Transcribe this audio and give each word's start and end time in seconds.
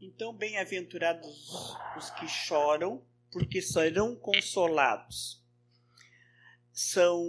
Então, 0.00 0.32
bem-aventurados 0.32 1.74
os 1.96 2.10
que 2.10 2.28
choram, 2.28 3.04
porque 3.32 3.60
serão 3.60 4.14
consolados. 4.14 5.44
São 6.72 7.20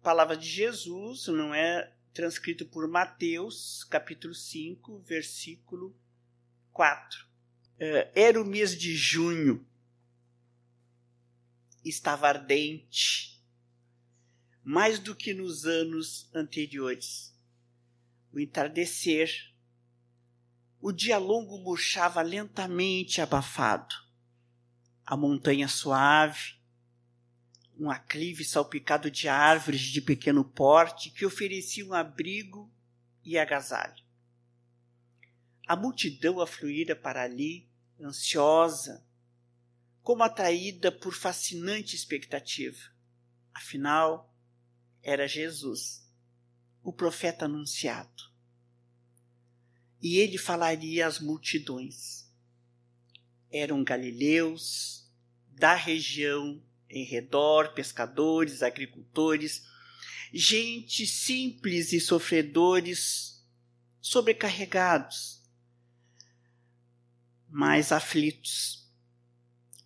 palavras 0.00 0.38
de 0.38 0.46
Jesus, 0.46 1.26
não 1.26 1.52
é 1.52 1.92
transcrito 2.12 2.66
por 2.66 2.86
Mateus, 2.86 3.82
capítulo 3.82 4.32
5, 4.32 5.00
versículo 5.00 5.96
4. 6.70 7.26
É, 7.80 8.12
era 8.14 8.40
o 8.40 8.44
mês 8.44 8.78
de 8.78 8.94
junho, 8.94 9.66
estava 11.84 12.28
ardente, 12.28 13.42
mais 14.62 15.00
do 15.00 15.16
que 15.16 15.34
nos 15.34 15.66
anos 15.66 16.30
anteriores. 16.32 17.36
O 18.32 18.38
entardecer 18.38 19.52
o 20.86 20.92
dia 20.92 21.16
longo 21.16 21.56
murchava 21.60 22.20
lentamente 22.20 23.22
abafado. 23.22 23.94
A 25.02 25.16
montanha 25.16 25.66
suave, 25.66 26.56
um 27.80 27.90
aclive 27.90 28.44
salpicado 28.44 29.10
de 29.10 29.26
árvores 29.26 29.80
de 29.80 30.02
pequeno 30.02 30.44
porte 30.44 31.08
que 31.08 31.24
ofereciam 31.24 31.94
abrigo 31.94 32.70
e 33.24 33.38
agasalho. 33.38 34.04
A 35.66 35.74
multidão 35.74 36.38
afluíra 36.38 36.94
para 36.94 37.22
ali, 37.22 37.66
ansiosa, 37.98 39.02
como 40.02 40.22
atraída 40.22 40.92
por 40.92 41.14
fascinante 41.14 41.96
expectativa. 41.96 42.90
Afinal, 43.54 44.36
era 45.02 45.26
Jesus, 45.26 46.06
o 46.82 46.92
profeta 46.92 47.46
anunciado 47.46 48.33
e 50.04 50.18
ele 50.18 50.36
falaria 50.36 51.06
às 51.06 51.18
multidões. 51.18 52.26
Eram 53.50 53.82
galileus 53.82 55.10
da 55.48 55.74
região 55.74 56.62
em 56.90 57.04
redor, 57.04 57.72
pescadores, 57.72 58.62
agricultores, 58.62 59.64
gente 60.30 61.06
simples 61.06 61.94
e 61.94 62.00
sofredores, 62.00 63.42
sobrecarregados, 63.98 65.42
mas 67.48 67.90
aflitos. 67.90 68.86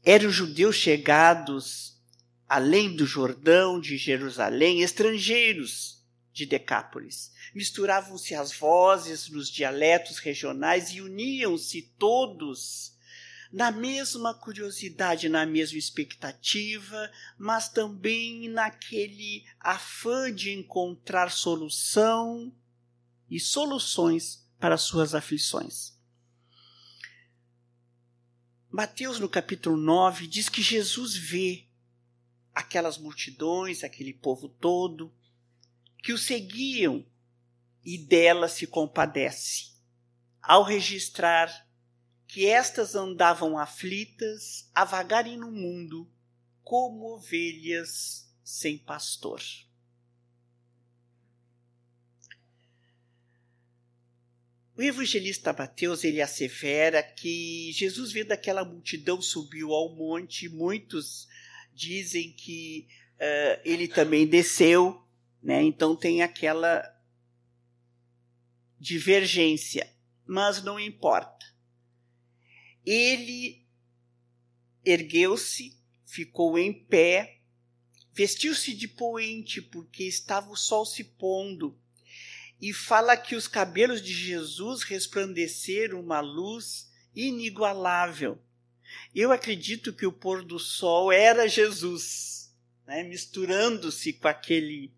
Eram 0.03 0.33
judeus 0.33 0.75
chegados 0.75 1.97
além 2.49 2.97
do 2.97 3.07
Jordão, 3.07 3.81
de 3.81 3.97
Jerusalém, 3.97 4.83
estrangeiros 4.83 5.98
de 6.39 6.47
Decápolis. 6.47 7.33
Misturavam-se 7.53 8.33
as 8.33 8.53
vozes 8.53 9.29
nos 9.29 9.51
dialetos 9.51 10.19
regionais 10.19 10.91
e 10.91 11.01
uniam-se 11.01 11.83
todos 11.99 12.97
na 13.51 13.73
mesma 13.73 14.33
curiosidade, 14.35 15.29
na 15.29 15.45
mesma 15.45 15.79
expectativa, 15.79 17.11
mas 17.37 17.69
também 17.69 18.49
naquele 18.49 19.45
afã 19.59 20.33
de 20.33 20.53
encontrar 20.53 21.31
solução 21.31 22.55
e 23.29 23.41
soluções 23.41 24.47
para 24.61 24.77
suas 24.77 25.15
aflições. 25.15 25.99
Mateus, 28.71 29.19
no 29.19 29.29
capítulo 29.29 29.77
9, 29.77 30.27
diz 30.29 30.49
que 30.49 30.63
Jesus 30.63 31.17
vê 31.17 31.67
aquelas 32.55 32.99
multidões, 32.99 33.83
aquele 33.83 34.13
povo 34.13 34.49
todo, 34.49 35.13
que 36.03 36.13
o 36.13 36.19
seguiam 36.19 37.05
e 37.85 37.99
dela 37.99 38.49
se 38.49 38.67
compadece, 38.67 39.73
ao 40.43 40.63
registrar 40.63 41.67
que 42.27 42.47
estas 42.47 42.95
andavam 42.95 43.59
aflitas 43.59 44.71
a 44.75 44.85
vagarem 44.85 45.37
no 45.37 45.51
mundo 45.51 46.11
como 46.63 47.15
ovelhas 47.15 48.31
sem 48.45 48.77
pastor. 48.77 49.43
O 54.77 54.83
evangelista 54.83 55.53
Mateus 55.53 56.05
ele 56.05 56.23
assevera 56.23 57.03
que 57.03 57.73
Jesus 57.73 58.13
vendo 58.13 58.31
aquela 58.31 58.65
multidão 58.65 59.21
subiu 59.21 59.73
ao 59.73 59.97
monte, 59.97 60.49
muitos 60.49 61.27
dizem 61.75 62.33
que 62.33 62.87
uh, 63.15 63.61
ele 63.65 63.89
também 63.89 64.25
desceu 64.25 65.03
né? 65.43 65.63
Então 65.63 65.97
tem 65.97 66.23
aquela 66.23 66.83
divergência, 68.79 69.91
mas 70.27 70.63
não 70.63 70.79
importa. 70.79 71.47
Ele 72.85 73.67
ergueu-se, 74.85 75.77
ficou 76.07 76.59
em 76.59 76.73
pé, 76.73 77.41
vestiu-se 78.13 78.75
de 78.75 78.89
poente 78.89 79.61
porque 79.61 80.05
estava 80.05 80.51
o 80.51 80.57
sol 80.57 80.87
se 80.87 81.05
pondo, 81.05 81.79
e 82.61 82.73
fala 82.73 83.17
que 83.17 83.37
os 83.37 83.47
cabelos 83.47 84.03
de 84.03 84.13
Jesus 84.13 84.83
resplandeceram 84.83 86.01
uma 86.01 86.21
luz 86.21 86.91
inigualável. 87.15 88.43
Eu 89.15 89.31
acredito 89.31 89.93
que 89.93 90.07
o 90.07 90.13
pôr 90.13 90.45
do 90.45 90.59
sol 90.59 91.13
era 91.13 91.49
Jesus, 91.49 92.53
né? 92.87 93.05
misturando-se 93.05 94.13
com 94.15 94.29
aquele 94.29 94.93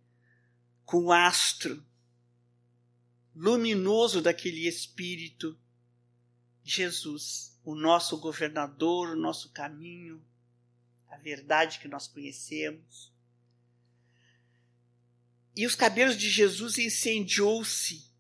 com 0.91 1.05
o 1.05 1.13
astro 1.13 1.81
luminoso 3.33 4.21
daquele 4.21 4.67
Espírito, 4.67 5.57
Jesus, 6.65 7.57
o 7.63 7.77
nosso 7.77 8.19
governador, 8.19 9.11
o 9.11 9.17
nosso 9.17 9.53
caminho, 9.53 10.21
a 11.09 11.17
verdade 11.17 11.79
que 11.79 11.87
nós 11.87 12.09
conhecemos. 12.09 13.15
E 15.55 15.65
os 15.65 15.77
cabelos 15.77 16.17
de 16.17 16.29
Jesus 16.29 16.77
incendiou-se 16.77 18.11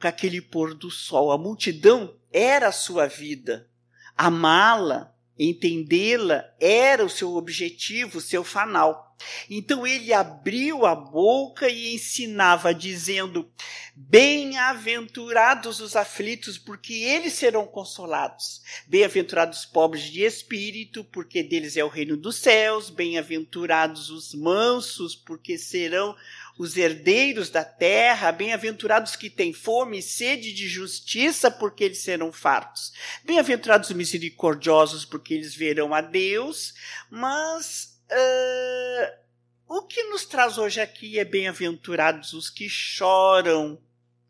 com 0.00 0.08
aquele 0.08 0.40
pôr 0.40 0.72
do 0.72 0.90
sol. 0.90 1.30
A 1.30 1.36
multidão 1.36 2.18
era 2.32 2.68
a 2.68 2.72
sua 2.72 3.06
vida. 3.06 3.70
Amá-la, 4.16 5.14
entendê-la, 5.38 6.56
era 6.58 7.04
o 7.04 7.10
seu 7.10 7.34
objetivo, 7.34 8.16
o 8.16 8.22
seu 8.22 8.42
fanal. 8.42 9.07
Então 9.50 9.86
ele 9.86 10.12
abriu 10.12 10.86
a 10.86 10.94
boca 10.94 11.68
e 11.68 11.94
ensinava, 11.94 12.74
dizendo: 12.74 13.50
Bem-aventurados 13.94 15.80
os 15.80 15.96
aflitos, 15.96 16.56
porque 16.56 16.94
eles 16.94 17.32
serão 17.32 17.66
consolados. 17.66 18.62
Bem-aventurados 18.86 19.60
os 19.60 19.66
pobres 19.66 20.04
de 20.04 20.22
espírito, 20.22 21.04
porque 21.04 21.42
deles 21.42 21.76
é 21.76 21.84
o 21.84 21.88
reino 21.88 22.16
dos 22.16 22.36
céus. 22.36 22.90
Bem-aventurados 22.90 24.10
os 24.10 24.34
mansos, 24.34 25.16
porque 25.16 25.58
serão 25.58 26.14
os 26.58 26.76
herdeiros 26.76 27.50
da 27.50 27.64
terra, 27.64 28.32
bem-aventurados 28.32 29.14
que 29.14 29.30
têm 29.30 29.52
fome 29.52 29.98
e 29.98 30.02
sede 30.02 30.52
de 30.52 30.68
justiça, 30.68 31.50
porque 31.50 31.84
eles 31.84 31.98
serão 31.98 32.32
fartos. 32.32 32.92
Bem-aventurados 33.24 33.90
os 33.90 33.96
misericordiosos, 33.96 35.04
porque 35.04 35.34
eles 35.34 35.54
verão 35.54 35.94
a 35.94 36.00
Deus. 36.00 36.74
Mas 37.08 37.87
Uh, 38.10 39.18
o 39.66 39.82
que 39.82 40.02
nos 40.04 40.24
traz 40.24 40.56
hoje 40.56 40.80
aqui 40.80 41.18
é 41.18 41.24
bem-aventurados 41.24 42.32
os 42.32 42.48
que 42.48 42.68
choram, 42.68 43.82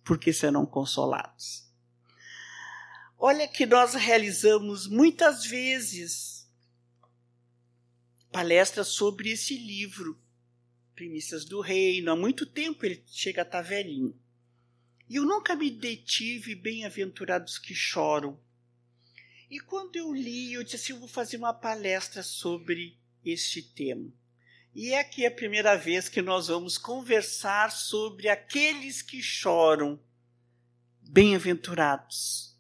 porque 0.05 0.33
serão 0.33 0.67
consolados. 0.67 1.69
Olha 3.17 3.47
que 3.47 3.65
nós 3.65 3.95
realizamos 3.95 4.89
muitas 4.89 5.45
vezes 5.45 6.49
palestras 8.33 8.89
sobre 8.89 9.31
esse 9.31 9.57
livro, 9.57 10.21
Primícias 10.95 11.45
do 11.45 11.61
Reino. 11.61 12.11
Há 12.11 12.17
muito 12.17 12.45
tempo 12.45 12.85
ele 12.85 13.05
chega 13.07 13.43
a 13.43 13.45
estar 13.45 13.63
velhinho. 13.63 14.19
E 15.09 15.17
eu 15.17 15.25
nunca 15.25 15.55
me 15.55 15.71
detive 15.71 16.55
bem-aventurados 16.55 17.59
que 17.59 17.75
choram. 17.75 18.39
E 19.51 19.59
quando 19.61 19.97
eu 19.97 20.13
li, 20.13 20.53
eu 20.53 20.63
disse 20.63 20.77
assim: 20.77 20.93
eu 20.93 20.99
vou 20.99 21.09
fazer 21.09 21.37
uma 21.37 21.55
palestra 21.55 22.23
sobre 22.23 22.98
este 23.25 23.63
tema. 23.63 24.13
E 24.75 24.93
é 24.93 25.01
aqui 25.01 25.27
a 25.27 25.31
primeira 25.31 25.77
vez 25.77 26.09
que 26.09 26.23
nós 26.23 26.49
vamos 26.49 26.79
conversar 26.79 27.73
sobre 27.73 28.29
aqueles 28.29 29.03
que 29.03 29.23
choram, 29.23 30.01
bem-aventurados. 31.01 32.57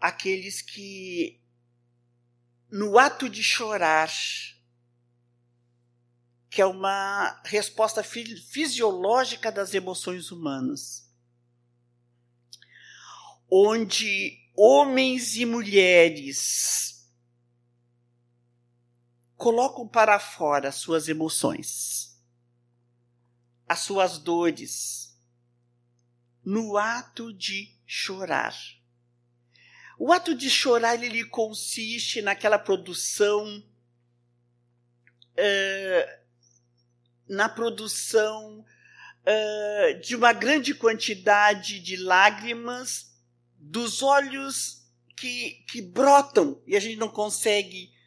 Aqueles 0.00 0.62
que, 0.62 1.40
no 2.70 2.98
ato 2.98 3.28
de 3.28 3.42
chorar, 3.42 4.10
que 6.48 6.62
é 6.62 6.66
uma 6.66 7.40
resposta 7.44 8.02
fisiológica 8.02 9.52
das 9.52 9.74
emoções 9.74 10.30
humanas, 10.30 11.08
onde 13.50 14.38
homens 14.56 15.36
e 15.36 15.44
mulheres 15.44 16.99
colocam 19.40 19.88
para 19.88 20.20
fora 20.20 20.68
as 20.68 20.74
suas 20.74 21.08
emoções, 21.08 22.14
as 23.66 23.78
suas 23.78 24.18
dores, 24.18 25.18
no 26.44 26.76
ato 26.76 27.32
de 27.32 27.74
chorar. 27.86 28.54
O 29.98 30.12
ato 30.12 30.34
de 30.34 30.50
chorar 30.50 31.02
ele 31.02 31.24
consiste 31.24 32.20
naquela 32.20 32.58
produção, 32.58 33.64
uh, 35.32 36.20
na 37.26 37.48
produção 37.48 38.58
uh, 38.60 40.00
de 40.02 40.14
uma 40.16 40.34
grande 40.34 40.74
quantidade 40.74 41.80
de 41.80 41.96
lágrimas 41.96 43.18
dos 43.56 44.02
olhos 44.02 44.86
que, 45.16 45.64
que 45.66 45.80
brotam 45.80 46.62
e 46.66 46.76
a 46.76 46.80
gente 46.80 46.96
não 46.96 47.08
consegue 47.08 47.98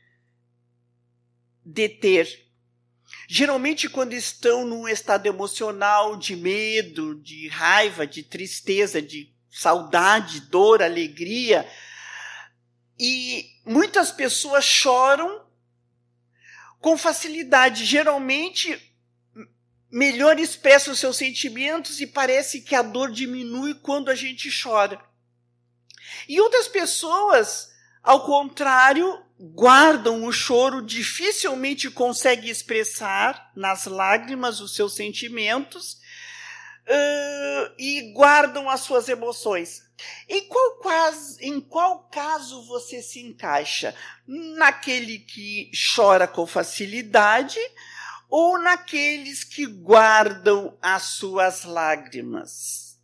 deter. 1.66 2.28
Geralmente, 3.28 3.90
quando 3.90 4.14
estão 4.14 4.66
num 4.66 4.88
estado 4.88 5.28
emocional 5.28 6.18
de 6.18 6.36
medo, 6.36 7.16
de 7.16 7.48
raiva, 7.48 8.06
de 8.06 8.24
tristeza, 8.24 9.02
de 9.02 9.34
saudade, 9.50 10.42
dor, 10.42 10.82
alegria, 10.82 11.68
e 13.00 13.46
muitas 13.66 14.12
pessoas 14.12 14.64
choram 14.64 15.46
com 16.80 16.98
facilidade. 16.98 17.86
Geralmente, 17.86 18.80
melhor 19.90 20.40
expressa 20.40 20.92
os 20.92 21.00
seus 21.00 21.18
sentimentos 21.18 22.02
e 22.02 22.08
parece 22.08 22.62
que 22.62 22.76
a 22.76 22.82
dor 22.82 23.12
diminui 23.12 23.74
quando 23.76 24.10
a 24.10 24.16
gente 24.16 24.50
chora. 24.62 25.04
E 26.28 26.40
outras 26.40 26.68
pessoas, 26.68 27.73
ao 28.04 28.26
contrário, 28.26 29.24
guardam 29.40 30.26
o 30.26 30.32
choro, 30.32 30.82
dificilmente 30.82 31.90
conseguem 31.90 32.50
expressar 32.50 33.52
nas 33.56 33.86
lágrimas 33.86 34.60
os 34.60 34.76
seus 34.76 34.94
sentimentos 34.94 35.94
uh, 35.94 37.74
e 37.80 38.14
guardam 38.14 38.70
as 38.70 38.82
suas 38.82 39.08
emoções. 39.08 39.84
Em 40.28 40.50
qual, 40.50 40.82
em 41.40 41.62
qual 41.62 42.10
caso 42.10 42.68
você 42.68 43.02
se 43.02 43.22
encaixa? 43.22 43.96
Naquele 44.28 45.20
que 45.20 45.72
chora 45.96 46.28
com 46.28 46.46
facilidade 46.46 47.60
ou 48.30 48.60
naqueles 48.60 49.46
que 49.46 49.66
guardam 49.66 50.78
as 50.82 51.04
suas 51.04 51.64
lágrimas? 51.64 53.00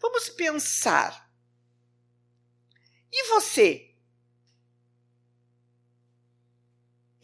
Vamos 0.00 0.28
pensar. 0.28 1.30
E 3.12 3.28
você? 3.28 3.93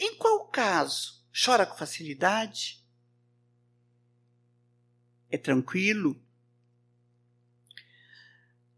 Em 0.02 0.16
qual 0.16 0.48
caso? 0.48 1.22
Chora 1.44 1.66
com 1.66 1.76
facilidade? 1.76 2.82
É 5.28 5.36
tranquilo? 5.36 6.18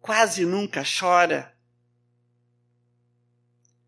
Quase 0.00 0.44
nunca 0.44 0.82
chora? 0.82 1.56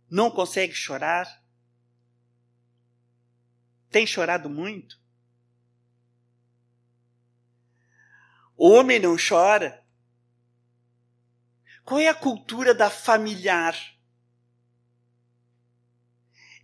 Não 0.09 0.31
consegue 0.31 0.73
chorar? 0.73 1.45
Tem 3.91 4.07
chorado 4.07 4.49
muito? 4.49 5.03
O 8.57 8.71
homem 8.71 9.01
não 9.01 9.17
chora? 9.17 9.85
Qual 11.85 11.99
é 11.99 12.07
a 12.07 12.15
cultura 12.15 12.73
da 12.73 12.89
familiar? 12.89 13.94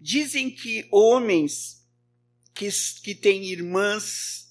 Dizem 0.01 0.51
que 0.51 0.89
homens 0.91 1.87
que, 2.55 2.69
que 3.03 3.15
têm 3.15 3.45
irmãs 3.45 4.49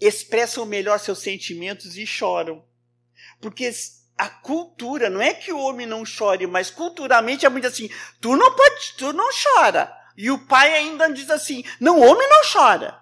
expressam 0.00 0.64
melhor 0.66 0.98
seus 0.98 1.20
sentimentos 1.20 1.96
e 1.96 2.06
choram. 2.06 2.64
Porque 3.40 3.70
a 4.16 4.28
cultura, 4.28 5.08
não 5.08 5.20
é 5.20 5.32
que 5.32 5.52
o 5.52 5.58
homem 5.58 5.86
não 5.86 6.04
chore, 6.04 6.46
mas 6.46 6.70
culturalmente 6.70 7.46
é 7.46 7.48
muito 7.48 7.66
assim, 7.66 7.88
tu 8.20 8.36
não 8.36 8.54
pode, 8.54 8.94
tu 8.98 9.12
não 9.12 9.28
chora. 9.32 9.90
E 10.16 10.30
o 10.30 10.46
pai 10.46 10.74
ainda 10.74 11.10
diz 11.10 11.30
assim, 11.30 11.64
não, 11.80 11.98
o 11.98 12.02
homem 12.02 12.28
não 12.28 12.42
chora. 12.52 13.00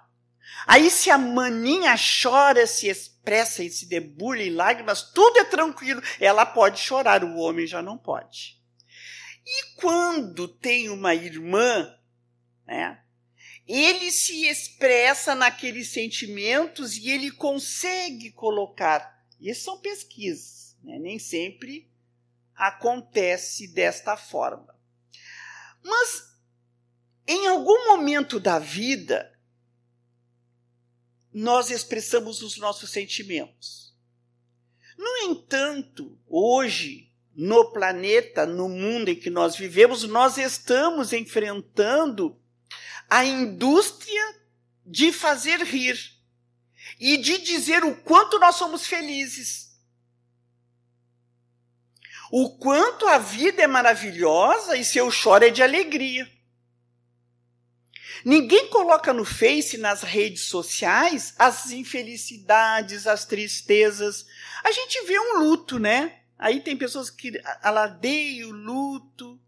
Aí 0.66 0.90
se 0.90 1.10
a 1.10 1.18
maninha 1.18 1.96
chora, 1.96 2.66
se 2.66 2.88
expressa 2.88 3.64
e 3.64 3.70
se 3.70 3.86
debulha 3.86 4.42
em 4.42 4.50
lágrimas, 4.50 5.02
tudo 5.02 5.38
é 5.38 5.44
tranquilo. 5.44 6.02
Ela 6.20 6.44
pode 6.44 6.78
chorar, 6.78 7.24
o 7.24 7.36
homem 7.36 7.66
já 7.66 7.82
não 7.82 7.96
pode. 7.96 8.57
E 9.50 9.74
quando 9.76 10.46
tem 10.46 10.90
uma 10.90 11.14
irmã, 11.14 11.98
né, 12.66 13.02
ele 13.66 14.12
se 14.12 14.46
expressa 14.46 15.34
naqueles 15.34 15.90
sentimentos 15.90 16.98
e 16.98 17.08
ele 17.08 17.30
consegue 17.30 18.30
colocar. 18.32 19.26
Isso 19.40 19.64
são 19.64 19.80
pesquisas, 19.80 20.76
né? 20.84 20.98
nem 20.98 21.18
sempre 21.18 21.90
acontece 22.54 23.68
desta 23.68 24.18
forma. 24.18 24.78
Mas 25.82 26.36
em 27.26 27.46
algum 27.46 27.88
momento 27.88 28.38
da 28.38 28.58
vida, 28.58 29.38
nós 31.32 31.70
expressamos 31.70 32.42
os 32.42 32.58
nossos 32.58 32.90
sentimentos. 32.90 33.96
No 34.96 35.30
entanto, 35.30 36.18
hoje, 36.26 37.07
no 37.38 37.70
planeta, 37.70 38.44
no 38.44 38.68
mundo 38.68 39.10
em 39.10 39.14
que 39.14 39.30
nós 39.30 39.54
vivemos, 39.54 40.02
nós 40.02 40.36
estamos 40.36 41.12
enfrentando 41.12 42.36
a 43.08 43.24
indústria 43.24 44.34
de 44.84 45.12
fazer 45.12 45.60
rir 45.60 45.96
e 46.98 47.16
de 47.16 47.38
dizer 47.38 47.84
o 47.84 47.94
quanto 47.94 48.40
nós 48.40 48.56
somos 48.56 48.88
felizes. 48.88 49.68
O 52.28 52.58
quanto 52.58 53.06
a 53.06 53.18
vida 53.18 53.62
é 53.62 53.68
maravilhosa 53.68 54.76
e 54.76 54.84
seu 54.84 55.08
choro 55.08 55.44
é 55.44 55.50
de 55.50 55.62
alegria. 55.62 56.28
Ninguém 58.24 58.68
coloca 58.68 59.12
no 59.12 59.24
Face, 59.24 59.78
nas 59.78 60.02
redes 60.02 60.42
sociais, 60.42 61.34
as 61.38 61.70
infelicidades, 61.70 63.06
as 63.06 63.24
tristezas. 63.24 64.26
A 64.64 64.72
gente 64.72 65.06
vê 65.06 65.20
um 65.20 65.38
luto, 65.38 65.78
né? 65.78 66.17
Aí 66.38 66.60
tem 66.60 66.76
pessoas 66.76 67.10
que 67.10 67.32
aladeiam 67.60 68.50
o 68.50 68.52
luto. 68.52 69.40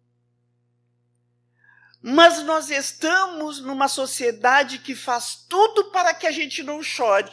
Mas 2.02 2.42
nós 2.42 2.70
estamos 2.70 3.60
numa 3.60 3.86
sociedade 3.86 4.78
que 4.78 4.96
faz 4.96 5.46
tudo 5.48 5.90
para 5.92 6.12
que 6.14 6.26
a 6.26 6.32
gente 6.32 6.62
não 6.62 6.82
chore. 6.82 7.30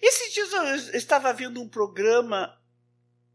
Esses 0.00 0.32
dias 0.32 0.52
eu 0.52 0.98
estava 0.98 1.32
vendo 1.32 1.60
um 1.60 1.68
programa 1.68 2.56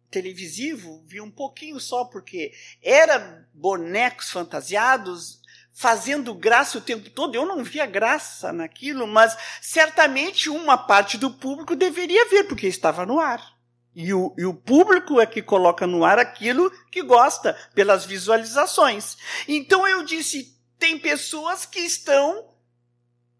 televisivo, 0.09 1.03
vi 1.07 1.19
um 1.19 1.31
pouquinho 1.31 1.79
só, 1.79 2.05
porque 2.05 2.53
era 2.83 3.47
bonecos 3.53 4.29
fantasiados 4.29 5.41
fazendo 5.73 6.33
graça 6.35 6.77
o 6.77 6.81
tempo 6.81 7.09
todo. 7.09 7.33
Eu 7.33 7.45
não 7.45 7.63
via 7.63 7.85
graça 7.85 8.53
naquilo, 8.53 9.07
mas 9.07 9.35
certamente 9.61 10.49
uma 10.49 10.77
parte 10.77 11.17
do 11.17 11.33
público 11.33 11.75
deveria 11.75 12.29
ver, 12.29 12.43
porque 12.43 12.67
estava 12.67 13.05
no 13.05 13.19
ar. 13.19 13.60
E 13.93 14.13
o, 14.13 14.33
e 14.37 14.45
o 14.45 14.53
público 14.53 15.19
é 15.19 15.25
que 15.25 15.41
coloca 15.41 15.85
no 15.85 16.05
ar 16.05 16.17
aquilo 16.17 16.71
que 16.89 17.03
gosta, 17.03 17.53
pelas 17.75 18.05
visualizações. 18.05 19.17
Então 19.47 19.87
eu 19.87 20.03
disse: 20.03 20.57
tem 20.79 20.97
pessoas 20.97 21.65
que 21.65 21.79
estão 21.79 22.53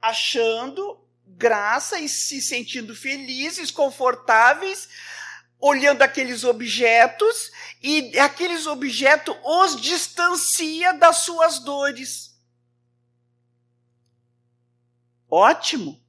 achando 0.02 1.00
graça 1.26 2.00
e 2.00 2.10
se 2.10 2.42
sentindo 2.42 2.94
felizes, 2.94 3.72
confortáveis, 3.72 4.90
olhando 5.58 6.02
aqueles 6.02 6.44
objetos, 6.44 7.52
e 7.82 8.18
aqueles 8.20 8.68
objetos 8.68 9.36
os 9.44 9.80
distancia 9.80 10.94
das 10.94 11.18
suas 11.18 11.60
dores. 11.60 12.38
Ótimo 15.30 16.01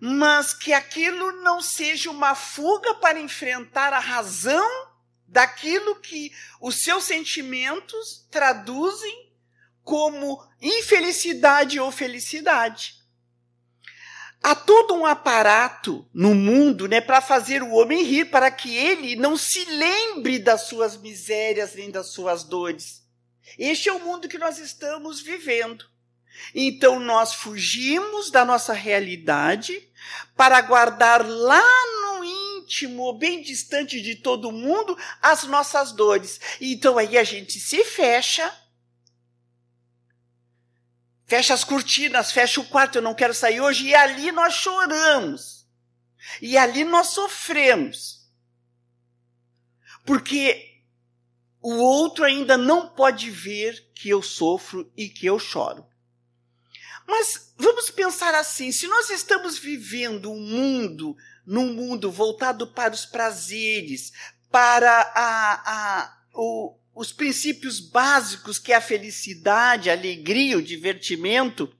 mas 0.00 0.52
que 0.52 0.72
aquilo 0.72 1.32
não 1.42 1.60
seja 1.60 2.10
uma 2.10 2.34
fuga 2.34 2.94
para 2.94 3.18
enfrentar 3.18 3.92
a 3.92 3.98
razão 3.98 4.86
daquilo 5.26 5.96
que 5.96 6.32
os 6.60 6.76
seus 6.82 7.04
sentimentos 7.04 8.26
traduzem 8.30 9.32
como 9.82 10.42
infelicidade 10.60 11.78
ou 11.80 11.90
felicidade. 11.90 12.94
Há 14.42 14.54
todo 14.54 14.94
um 14.94 15.06
aparato 15.06 16.08
no 16.12 16.34
mundo 16.34 16.86
né, 16.86 17.00
para 17.00 17.20
fazer 17.20 17.62
o 17.62 17.72
homem 17.72 18.04
rir, 18.04 18.26
para 18.26 18.50
que 18.50 18.76
ele 18.76 19.16
não 19.16 19.36
se 19.36 19.64
lembre 19.64 20.38
das 20.38 20.62
suas 20.62 20.96
misérias 20.96 21.74
nem 21.74 21.90
das 21.90 22.12
suas 22.12 22.44
dores. 22.44 23.04
Este 23.58 23.88
é 23.88 23.92
o 23.92 24.00
mundo 24.00 24.28
que 24.28 24.38
nós 24.38 24.58
estamos 24.58 25.20
vivendo. 25.20 25.84
Então 26.54 26.98
nós 27.00 27.34
fugimos 27.34 28.30
da 28.30 28.44
nossa 28.44 28.72
realidade 28.72 29.88
para 30.36 30.60
guardar 30.60 31.26
lá 31.26 31.62
no 32.02 32.24
íntimo, 32.24 33.12
bem 33.12 33.42
distante 33.42 34.00
de 34.00 34.16
todo 34.16 34.52
mundo, 34.52 34.96
as 35.20 35.44
nossas 35.44 35.92
dores. 35.92 36.40
Então 36.60 36.98
aí 36.98 37.16
a 37.18 37.24
gente 37.24 37.58
se 37.60 37.84
fecha, 37.84 38.52
fecha 41.26 41.54
as 41.54 41.64
cortinas, 41.64 42.32
fecha 42.32 42.60
o 42.60 42.66
quarto, 42.66 42.96
eu 42.96 43.02
não 43.02 43.14
quero 43.14 43.34
sair 43.34 43.60
hoje, 43.60 43.86
e 43.86 43.94
ali 43.94 44.32
nós 44.32 44.54
choramos. 44.54 45.66
E 46.40 46.56
ali 46.58 46.84
nós 46.84 47.08
sofremos. 47.08 48.24
porque 50.06 50.80
o 51.60 51.74
outro 51.74 52.24
ainda 52.24 52.56
não 52.56 52.88
pode 52.88 53.28
ver 53.28 53.90
que 53.92 54.08
eu 54.08 54.22
sofro 54.22 54.90
e 54.96 55.08
que 55.08 55.26
eu 55.26 55.36
choro. 55.36 55.84
Mas 57.06 57.52
vamos 57.56 57.90
pensar 57.90 58.34
assim: 58.34 58.72
se 58.72 58.86
nós 58.88 59.10
estamos 59.10 59.58
vivendo 59.58 60.30
um 60.30 60.40
mundo, 60.40 61.16
num 61.44 61.72
mundo 61.72 62.10
voltado 62.10 62.66
para 62.66 62.94
os 62.94 63.06
prazeres, 63.06 64.12
para 64.50 64.90
a, 65.14 66.00
a, 66.00 66.18
o, 66.34 66.76
os 66.94 67.12
princípios 67.12 67.78
básicos 67.78 68.58
que 68.58 68.72
é 68.72 68.76
a 68.76 68.80
felicidade, 68.80 69.90
a 69.90 69.92
alegria, 69.92 70.58
o 70.58 70.62
divertimento, 70.62 71.72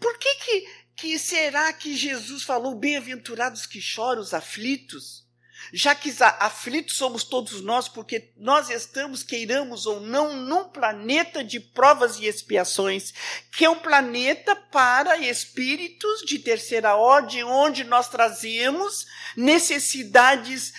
por 0.00 0.18
que, 0.18 0.34
que, 0.34 0.68
que 0.96 1.18
será 1.18 1.72
que 1.72 1.96
Jesus 1.96 2.42
falou 2.42 2.74
bem-aventurados 2.74 3.66
que 3.66 3.80
choram 3.80 4.20
os 4.20 4.34
aflitos? 4.34 5.27
Já 5.72 5.94
que 5.94 6.14
aflitos 6.20 6.96
somos 6.96 7.24
todos 7.24 7.60
nós, 7.60 7.88
porque 7.88 8.32
nós 8.36 8.70
estamos, 8.70 9.22
queiramos 9.22 9.86
ou 9.86 10.00
não, 10.00 10.36
num 10.36 10.64
planeta 10.64 11.44
de 11.44 11.60
provas 11.60 12.18
e 12.18 12.26
expiações, 12.26 13.12
que 13.52 13.64
é 13.64 13.70
um 13.70 13.78
planeta 13.78 14.54
para 14.56 15.18
espíritos 15.18 16.22
de 16.22 16.38
terceira 16.38 16.96
ordem, 16.96 17.44
onde 17.44 17.84
nós 17.84 18.08
trazemos 18.08 19.06
necessidades 19.36 20.72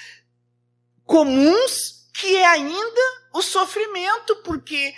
comuns, 1.06 2.08
que 2.14 2.36
é 2.36 2.46
ainda 2.46 3.02
o 3.34 3.42
sofrimento, 3.42 4.36
porque 4.38 4.94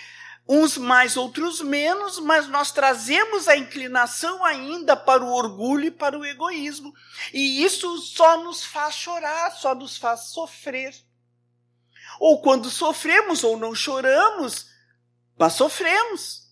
uns 0.54 0.78
mais, 0.78 1.16
outros 1.16 1.62
menos, 1.62 2.20
mas 2.20 2.46
nós 2.50 2.74
trazemos 2.74 3.48
a 3.48 3.56
inclinação 3.56 4.44
ainda 4.44 4.98
para 4.98 5.24
o 5.24 5.32
orgulho 5.32 5.86
e 5.86 5.92
para 5.92 6.20
o 6.20 6.26
egoísmo. 6.26 6.94
E 7.34 7.64
isso 7.64 7.98
só 8.00 8.44
nos 8.44 8.66
faz 8.66 8.96
chorar, 8.96 9.52
só 9.52 9.74
nos 9.74 9.96
faz 9.96 10.32
sofrer. 10.32 10.94
Ou 12.20 12.42
quando 12.42 12.70
sofremos 12.70 13.46
ou 13.46 13.58
não 13.58 13.74
choramos, 13.74 14.66
mas 15.40 15.54
sofremos. 15.54 16.50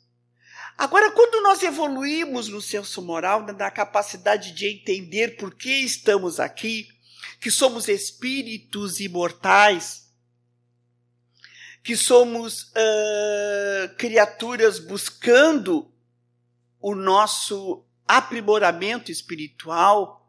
Agora, 0.78 1.12
quando 1.12 1.44
nós 1.44 1.62
evoluímos 1.62 2.48
no 2.48 2.62
senso 2.62 3.02
moral, 3.02 3.46
na 3.46 3.70
capacidade 3.70 4.54
de 4.54 4.66
entender 4.66 5.36
por 5.36 5.54
que 5.54 5.74
estamos 5.74 6.40
aqui, 6.40 6.88
que 7.42 7.52
somos 7.52 7.90
espíritos 7.90 9.02
imortais, 9.02 10.09
que 11.84 11.96
somos 11.96 12.64
uh, 12.64 13.96
criaturas 13.98 14.80
buscando 14.80 15.92
o 16.82 16.96
nosso 16.96 17.84
aprimoramento 18.08 19.12
espiritual, 19.12 20.20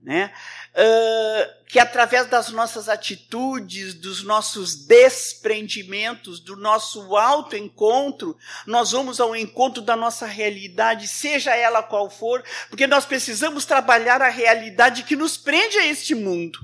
né? 0.00 0.30
Uh, 0.74 1.64
que 1.66 1.78
através 1.78 2.26
das 2.28 2.50
nossas 2.50 2.90
atitudes, 2.90 3.94
dos 3.94 4.22
nossos 4.22 4.76
desprendimentos, 4.86 6.40
do 6.40 6.56
nosso 6.56 7.16
autoencontro, 7.16 8.36
nós 8.66 8.92
vamos 8.92 9.18
ao 9.18 9.34
encontro 9.34 9.82
da 9.82 9.96
nossa 9.96 10.26
realidade, 10.26 11.08
seja 11.08 11.56
ela 11.56 11.82
qual 11.82 12.10
for, 12.10 12.44
porque 12.68 12.86
nós 12.86 13.06
precisamos 13.06 13.64
trabalhar 13.64 14.20
a 14.20 14.28
realidade 14.28 15.04
que 15.04 15.16
nos 15.16 15.38
prende 15.38 15.78
a 15.78 15.86
este 15.86 16.14
mundo. 16.14 16.58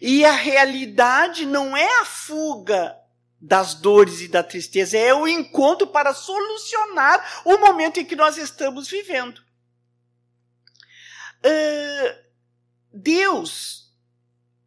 E 0.00 0.24
a 0.24 0.32
realidade 0.32 1.46
não 1.46 1.76
é 1.76 2.00
a 2.00 2.04
fuga 2.04 2.96
das 3.40 3.74
dores 3.74 4.20
e 4.22 4.28
da 4.28 4.42
tristeza, 4.42 4.96
é 4.96 5.12
o 5.12 5.28
encontro 5.28 5.86
para 5.86 6.14
solucionar 6.14 7.42
o 7.44 7.58
momento 7.58 8.00
em 8.00 8.04
que 8.04 8.16
nós 8.16 8.38
estamos 8.38 8.88
vivendo. 8.88 9.38
Uh, 11.44 12.24
Deus, 12.90 13.92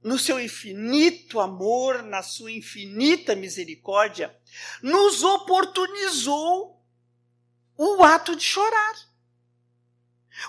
no 0.03 0.19
seu 0.19 0.39
infinito 0.39 1.39
amor, 1.39 2.03
na 2.03 2.21
sua 2.21 2.51
infinita 2.51 3.35
misericórdia, 3.35 4.37
nos 4.83 5.23
oportunizou 5.23 6.79
o 7.75 8.03
ato 8.03 8.35
de 8.35 8.43
chorar. 8.43 8.95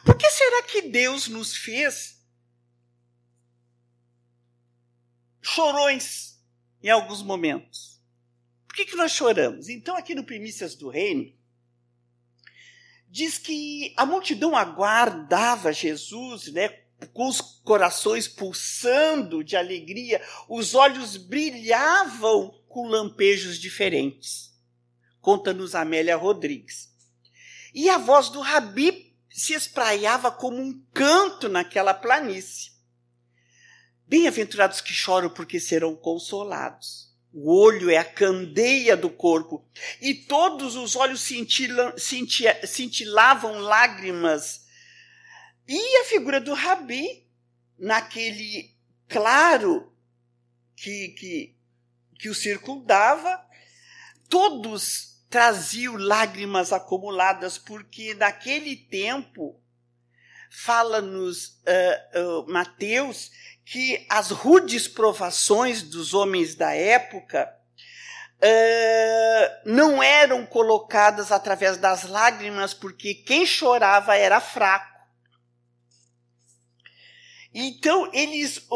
Por 0.04 0.16
que 0.16 0.28
será 0.28 0.64
que 0.64 0.82
Deus 0.82 1.28
nos 1.28 1.56
fez 1.56 2.17
chorões 5.55 6.38
em 6.83 6.90
alguns 6.90 7.23
momentos. 7.23 8.00
Por 8.67 8.76
que, 8.76 8.85
que 8.85 8.97
nós 8.97 9.12
choramos? 9.12 9.69
Então, 9.69 9.97
aqui 9.97 10.14
no 10.14 10.25
Primícias 10.25 10.75
do 10.75 10.88
Reino, 10.88 11.33
diz 13.09 13.38
que 13.38 13.95
a 13.97 14.05
multidão 14.05 14.57
aguardava 14.57 15.73
Jesus, 15.73 16.52
né, 16.52 16.69
com 17.12 17.28
os 17.28 17.40
corações 17.40 18.28
pulsando 18.28 19.43
de 19.43 19.57
alegria, 19.57 20.23
os 20.49 20.75
olhos 20.75 21.17
brilhavam 21.17 22.62
com 22.69 22.87
lampejos 22.87 23.59
diferentes. 23.59 24.52
Conta-nos 25.21 25.75
Amélia 25.75 26.17
Rodrigues. 26.17 26.93
E 27.75 27.88
a 27.88 27.99
voz 27.99 28.28
do 28.28 28.40
Rabi 28.40 29.17
se 29.31 29.55
espraiava 29.55 30.31
como 30.31 30.59
um 30.59 30.85
canto 30.93 31.49
naquela 31.49 31.95
planície. 31.95 32.77
Bem-aventurados 34.09 34.81
que 34.81 34.93
choram, 34.93 35.29
porque 35.29 35.61
serão 35.61 35.95
consolados. 35.95 37.15
O 37.33 37.55
olho 37.55 37.91
é 37.91 37.99
a 37.99 38.05
candeia 38.05 38.97
do 38.97 39.11
corpo, 39.11 39.62
e 40.00 40.15
todos 40.15 40.77
os 40.77 40.97
olhos 40.97 41.21
cintilavam 42.67 43.59
lágrimas. 43.59 44.67
E 45.69 46.00
a 46.00 46.05
figura 46.07 46.41
do 46.41 46.55
Rabi, 46.55 47.29
naquele 47.79 48.75
claro 49.07 49.93
que, 50.75 51.09
que, 51.09 51.55
que 52.19 52.31
o 52.31 52.35
circundava, 52.35 53.47
todos 54.29 55.23
traziam 55.29 55.97
lágrimas 55.97 56.73
acumuladas, 56.73 57.59
porque 57.59 58.15
naquele 58.15 58.75
tempo, 58.75 59.61
fala-nos 60.50 61.49
uh, 61.49 62.41
uh, 62.41 62.50
Mateus, 62.50 63.31
que 63.70 64.06
as 64.08 64.30
rudes 64.30 64.88
provações 64.88 65.82
dos 65.82 66.14
homens 66.14 66.54
da 66.54 66.72
época 66.75 67.54
uh, 68.38 69.70
não 69.70 70.02
eram 70.02 70.46
colocadas 70.46 71.30
através 71.30 71.76
das 71.76 72.04
lágrimas, 72.04 72.72
porque 72.72 73.12
quem 73.12 73.44
chorava 73.44 74.16
era 74.16 74.40
fraco. 74.40 74.98
Então 77.52 78.10
eles 78.14 78.66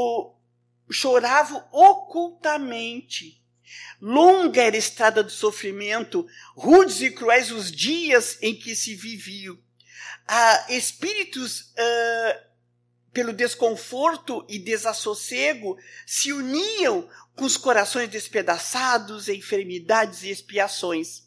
choravam 0.91 1.67
ocultamente. 1.73 3.43
Longa 3.99 4.61
era 4.63 4.77
a 4.77 4.79
estrada 4.79 5.23
do 5.23 5.31
sofrimento, 5.31 6.27
rudes 6.55 7.01
e 7.01 7.11
cruéis 7.11 7.51
os 7.51 7.73
dias 7.73 8.37
em 8.43 8.55
que 8.55 8.77
se 8.77 8.95
viviam. 8.95 9.59
Ah, 10.29 10.67
espíritos 10.69 11.73
uh, 11.73 12.52
pelo 13.13 13.33
desconforto 13.33 14.45
e 14.49 14.59
desassossego, 14.59 15.77
se 16.07 16.33
uniam 16.33 17.09
com 17.35 17.45
os 17.45 17.57
corações 17.57 18.09
despedaçados, 18.09 19.29
enfermidades 19.29 20.23
e 20.23 20.31
expiações. 20.31 21.25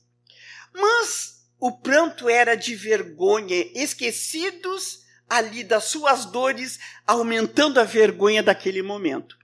Mas 0.73 1.45
o 1.59 1.71
pranto 1.71 2.27
era 2.27 2.55
de 2.55 2.75
vergonha, 2.75 3.55
esquecidos 3.73 5.05
ali 5.29 5.63
das 5.63 5.85
suas 5.85 6.25
dores, 6.25 6.79
aumentando 7.05 7.79
a 7.79 7.83
vergonha 7.83 8.43
daquele 8.43 8.81
momento. 8.81 9.37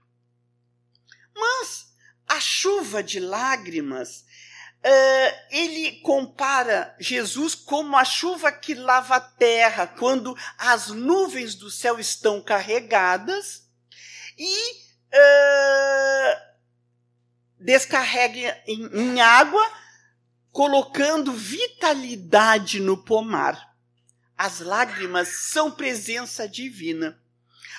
Mas 1.34 1.92
a 2.28 2.40
chuva 2.40 3.02
de 3.02 3.18
lágrimas 3.18 4.24
Uh, 4.84 5.38
ele 5.52 6.00
compara 6.00 6.96
Jesus 6.98 7.54
como 7.54 7.96
a 7.96 8.04
chuva 8.04 8.50
que 8.50 8.74
lava 8.74 9.14
a 9.14 9.20
terra 9.20 9.86
quando 9.86 10.36
as 10.58 10.88
nuvens 10.88 11.54
do 11.54 11.70
céu 11.70 12.00
estão 12.00 12.42
carregadas 12.42 13.68
e 14.36 14.72
uh, 15.12 16.40
descarrega 17.60 18.60
em, 18.66 18.86
em 18.92 19.20
água, 19.20 19.62
colocando 20.50 21.32
vitalidade 21.32 22.80
no 22.80 22.96
pomar. 22.96 23.76
As 24.36 24.58
lágrimas 24.58 25.28
são 25.52 25.70
presença 25.70 26.48
divina. 26.48 27.21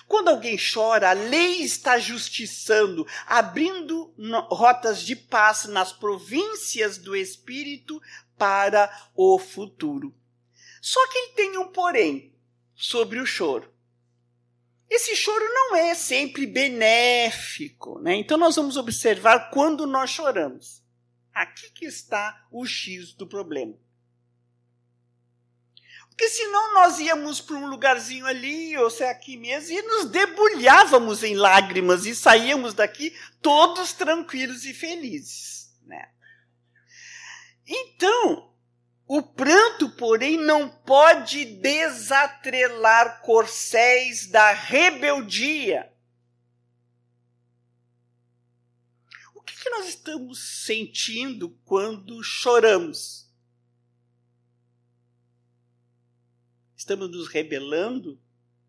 Quando 0.07 0.29
alguém 0.29 0.57
chora, 0.57 1.09
a 1.09 1.13
lei 1.13 1.61
está 1.61 1.97
justiçando, 1.97 3.07
abrindo 3.25 4.13
rotas 4.49 5.01
de 5.01 5.15
paz 5.15 5.65
nas 5.65 5.91
províncias 5.91 6.97
do 6.97 7.15
espírito 7.15 8.01
para 8.37 8.91
o 9.15 9.39
futuro. 9.39 10.13
Só 10.81 10.99
que 11.07 11.17
ele 11.17 11.33
tem 11.33 11.57
um 11.57 11.71
porém 11.71 12.33
sobre 12.75 13.19
o 13.19 13.25
choro. 13.25 13.71
Esse 14.89 15.15
choro 15.15 15.43
não 15.45 15.75
é 15.75 15.95
sempre 15.95 16.45
benéfico, 16.45 17.99
né? 17.99 18.15
Então 18.15 18.37
nós 18.37 18.55
vamos 18.55 18.77
observar 18.77 19.49
quando 19.49 19.87
nós 19.87 20.09
choramos. 20.09 20.83
Aqui 21.33 21.71
que 21.71 21.85
está 21.85 22.45
o 22.51 22.65
X 22.65 23.13
do 23.13 23.25
problema. 23.25 23.73
Porque 26.13 26.29
senão 26.29 26.75
nós 26.75 26.99
íamos 26.99 27.41
para 27.41 27.55
um 27.55 27.65
lugarzinho 27.65 28.27
ali, 28.27 28.77
ou 28.77 28.87
se 28.91 29.03
é 29.03 29.09
aqui 29.09 29.35
mesmo, 29.35 29.71
e 29.71 29.81
nos 29.81 30.05
debulhávamos 30.11 31.23
em 31.23 31.33
lágrimas 31.33 32.05
e 32.05 32.15
saíamos 32.15 32.75
daqui 32.75 33.17
todos 33.41 33.93
tranquilos 33.93 34.63
e 34.63 34.75
felizes. 34.75 35.75
Né? 35.81 36.07
Então, 37.65 38.53
o 39.07 39.23
pranto, 39.23 39.89
porém, 39.89 40.37
não 40.37 40.69
pode 40.69 41.45
desatrelar 41.45 43.19
corcéis 43.21 44.27
da 44.27 44.53
rebeldia. 44.53 45.91
O 49.33 49.41
que, 49.41 49.55
que 49.55 49.69
nós 49.71 49.87
estamos 49.87 50.63
sentindo 50.63 51.49
quando 51.65 52.21
choramos? 52.21 53.22
Estamos 56.83 57.09
nos 57.11 57.29
rebelando 57.29 58.19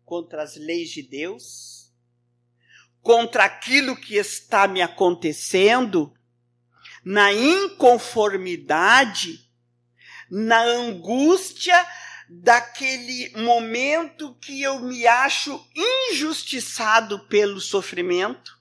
contra 0.05 0.41
as 0.41 0.55
leis 0.55 0.89
de 0.89 1.01
Deus? 1.01 1.91
Contra 3.01 3.43
aquilo 3.43 3.93
que 3.93 4.15
está 4.15 4.69
me 4.69 4.81
acontecendo? 4.81 6.13
Na 7.03 7.33
inconformidade? 7.33 9.51
Na 10.31 10.61
angústia 10.61 11.75
daquele 12.29 13.35
momento 13.35 14.33
que 14.35 14.61
eu 14.61 14.79
me 14.79 15.05
acho 15.05 15.61
injustiçado 15.75 17.19
pelo 17.27 17.59
sofrimento? 17.59 18.57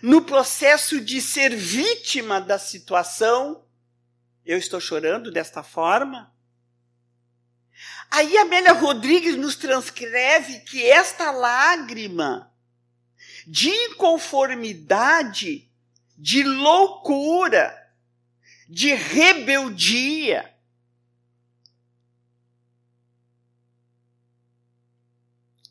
No 0.00 0.22
processo 0.22 1.02
de 1.02 1.20
ser 1.20 1.54
vítima 1.54 2.40
da 2.40 2.58
situação, 2.58 3.68
eu 4.42 4.56
estou 4.56 4.80
chorando 4.80 5.30
desta 5.30 5.62
forma? 5.62 6.34
Aí 8.10 8.36
Amélia 8.38 8.72
Rodrigues 8.72 9.36
nos 9.36 9.56
transcreve 9.56 10.60
que 10.60 10.84
esta 10.84 11.30
lágrima 11.30 12.52
de 13.46 13.68
inconformidade, 13.68 15.70
de 16.16 16.42
loucura, 16.42 17.76
de 18.68 18.94
rebeldia, 18.94 20.52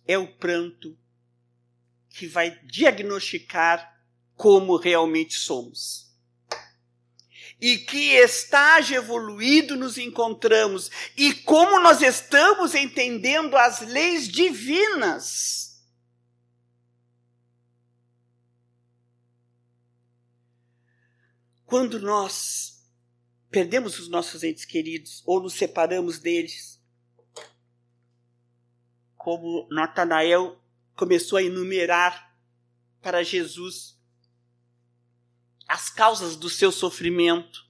é 0.08 0.18
o 0.18 0.28
pranto 0.28 0.98
que 2.10 2.28
vai 2.28 2.52
diagnosticar 2.64 3.94
como 4.36 4.78
realmente 4.78 5.34
somos 5.34 6.05
e 7.60 7.78
que 7.78 8.16
estágio 8.16 8.98
evoluído 8.98 9.76
nos 9.76 9.98
encontramos 9.98 10.92
e 11.16 11.34
como 11.34 11.80
nós 11.80 12.02
estamos 12.02 12.76
entendendo 12.76 13.56
as 13.56 13.82
leis 13.82 14.28
divinas. 14.28 15.84
Quando 21.66 22.00
nós 22.00 22.84
perdemos 23.50 23.98
os 24.00 24.10
nossos 24.10 24.44
entes 24.44 24.66
queridos 24.66 25.24
ou 25.26 25.42
nos 25.42 25.54
separamos 25.54 26.20
deles, 26.20 26.80
como 29.16 29.68
Natanael 29.72 30.62
começou 30.96 31.38
a 31.40 31.44
enumerar 31.44 32.38
para 33.02 33.24
Jesus 33.24 33.95
as 35.68 35.90
causas 35.90 36.36
do 36.36 36.50
seu 36.50 36.72
sofrimento. 36.72 37.66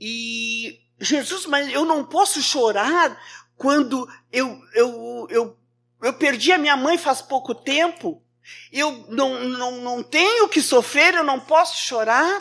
E 0.00 0.80
Jesus, 1.00 1.46
mas 1.46 1.72
eu 1.72 1.84
não 1.84 2.04
posso 2.04 2.42
chorar 2.42 3.20
quando 3.56 4.08
eu, 4.30 4.60
eu, 4.74 5.26
eu, 5.30 5.58
eu 6.02 6.14
perdi 6.14 6.52
a 6.52 6.58
minha 6.58 6.76
mãe 6.76 6.96
faz 6.96 7.20
pouco 7.20 7.54
tempo. 7.54 8.22
Eu 8.72 9.06
não, 9.08 9.44
não, 9.44 9.80
não 9.80 10.02
tenho 10.02 10.48
que 10.48 10.62
sofrer, 10.62 11.14
eu 11.14 11.24
não 11.24 11.40
posso 11.40 11.76
chorar. 11.84 12.40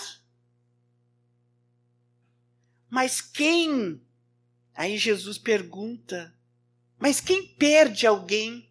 Mas 2.89 3.19
quem? 3.19 4.02
Aí 4.74 4.98
Jesus 4.98 5.38
pergunta: 5.38 6.34
Mas 6.98 7.19
quem 7.19 7.48
perde 7.56 8.08
alguém 8.08 8.66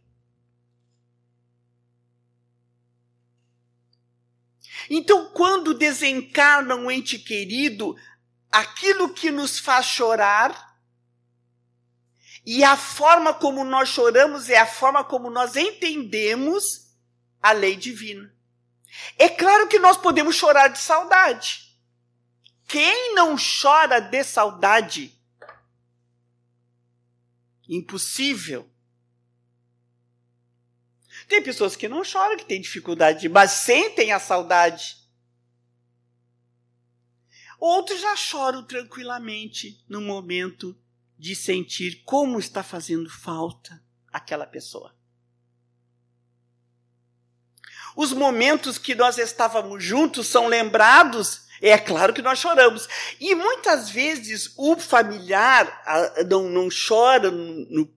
Então, 4.89 5.31
quando 5.31 5.75
desencarna 5.75 6.75
um 6.75 6.91
ente 6.91 7.19
querido, 7.19 7.97
aquilo 8.51 9.13
que 9.13 9.31
nos 9.31 9.59
faz 9.59 9.87
chorar, 9.87 10.67
e 12.45 12.63
a 12.63 12.77
forma 12.77 13.35
como 13.35 13.65
nós 13.65 13.89
choramos 13.89 14.49
é 14.49 14.57
a 14.57 14.67
forma 14.67 15.03
como 15.03 15.29
nós 15.29 15.57
entendemos 15.57 16.87
a 17.43 17.51
lei 17.51 17.75
divina. 17.75 18.33
É 19.19 19.29
claro 19.29 19.67
que 19.67 19.81
nós 19.81 19.97
podemos 19.97 20.37
chorar 20.37 20.69
de 20.69 20.79
saudade. 20.79 21.77
Quem 22.69 23.15
não 23.15 23.37
chora 23.37 24.01
de 24.01 24.23
saudade? 24.23 25.13
Impossível. 27.69 28.71
Tem 31.29 31.43
pessoas 31.43 31.75
que 31.75 31.89
não 31.89 32.05
choram, 32.05 32.37
que 32.37 32.45
têm 32.45 32.61
dificuldade, 32.61 33.29
mas 33.29 33.51
sentem 33.51 34.13
a 34.13 34.21
saudade. 34.21 34.97
Outros 37.59 38.01
já 38.01 38.15
choram 38.15 38.63
tranquilamente 38.63 39.83
no 39.89 40.01
momento 40.01 40.79
de 41.19 41.35
sentir 41.35 42.03
como 42.05 42.39
está 42.39 42.63
fazendo 42.63 43.09
falta 43.09 43.83
aquela 44.13 44.47
pessoa. 44.47 44.95
Os 47.97 48.13
momentos 48.13 48.77
que 48.77 48.95
nós 48.95 49.17
estávamos 49.17 49.83
juntos 49.83 50.27
são 50.27 50.47
lembrados, 50.47 51.47
é 51.63 51.79
claro 51.79 52.13
que 52.13 52.21
nós 52.21 52.39
choramos. 52.39 52.87
E 53.19 53.35
muitas 53.35 53.89
vezes 53.89 54.53
o 54.57 54.77
familiar 54.77 55.83
não, 56.29 56.51
não 56.51 56.69
chora 56.69 57.31
no 57.31 57.91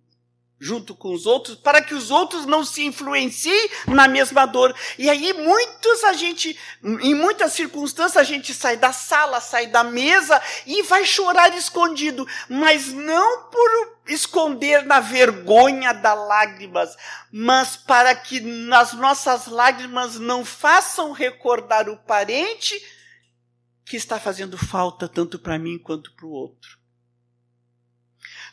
junto 0.60 0.94
com 0.94 1.14
os 1.14 1.26
outros, 1.26 1.56
para 1.56 1.82
que 1.82 1.94
os 1.94 2.12
outros 2.12 2.46
não 2.46 2.66
se 2.66 2.84
influenciem 2.84 3.70
na 3.88 4.08
mesma 4.08 4.46
dor. 4.46 4.76
E 4.98 5.10
aí 5.10 5.32
muitos 5.34 6.04
a 6.04 6.14
gente, 6.14 6.58
em 6.84 7.16
muitas 7.16 7.54
circunstâncias 7.54 8.18
a 8.18 8.24
gente 8.24 8.54
sai 8.54 8.76
da 8.76 8.92
sala, 8.92 9.40
sai 9.40 9.68
da 9.68 9.84
mesa 9.84 10.42
e 10.66 10.84
vai 10.84 11.06
chorar 11.06 11.56
escondido, 11.56 12.28
mas 12.50 12.88
não 12.88 13.50
por 13.50 14.00
esconder 14.08 14.86
na 14.86 15.00
vergonha 15.00 15.94
das 15.94 16.18
lágrimas, 16.28 16.96
mas 17.32 17.78
para 17.78 18.14
que 18.16 18.44
as 18.74 18.94
nossas 18.94 19.48
lágrimas 19.48 20.20
não 20.20 20.44
façam 20.44 21.12
recordar 21.12 21.88
o 21.88 21.98
parente 21.98 22.76
que 23.86 23.96
está 23.96 24.20
fazendo 24.20 24.58
falta 24.58 25.08
tanto 25.08 25.40
para 25.40 25.58
mim 25.58 25.80
quanto 25.80 26.12
para 26.14 26.26
o 26.26 26.32
outro. 26.32 26.79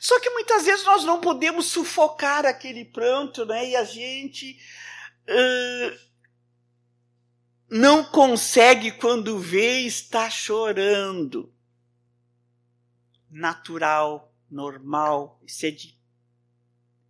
Só 0.00 0.20
que 0.20 0.30
muitas 0.30 0.64
vezes 0.64 0.84
nós 0.84 1.04
não 1.04 1.20
podemos 1.20 1.66
sufocar 1.66 2.44
aquele 2.44 2.84
pranto, 2.84 3.44
né? 3.44 3.70
E 3.70 3.76
a 3.76 3.84
gente 3.84 4.58
uh, 5.28 5.98
não 7.68 8.04
consegue, 8.04 8.92
quando 8.92 9.38
vê, 9.38 9.80
estar 9.80 10.30
chorando. 10.30 11.52
Natural, 13.30 14.32
normal, 14.50 15.40
isso 15.46 15.66
é, 15.66 15.70
de, 15.70 15.98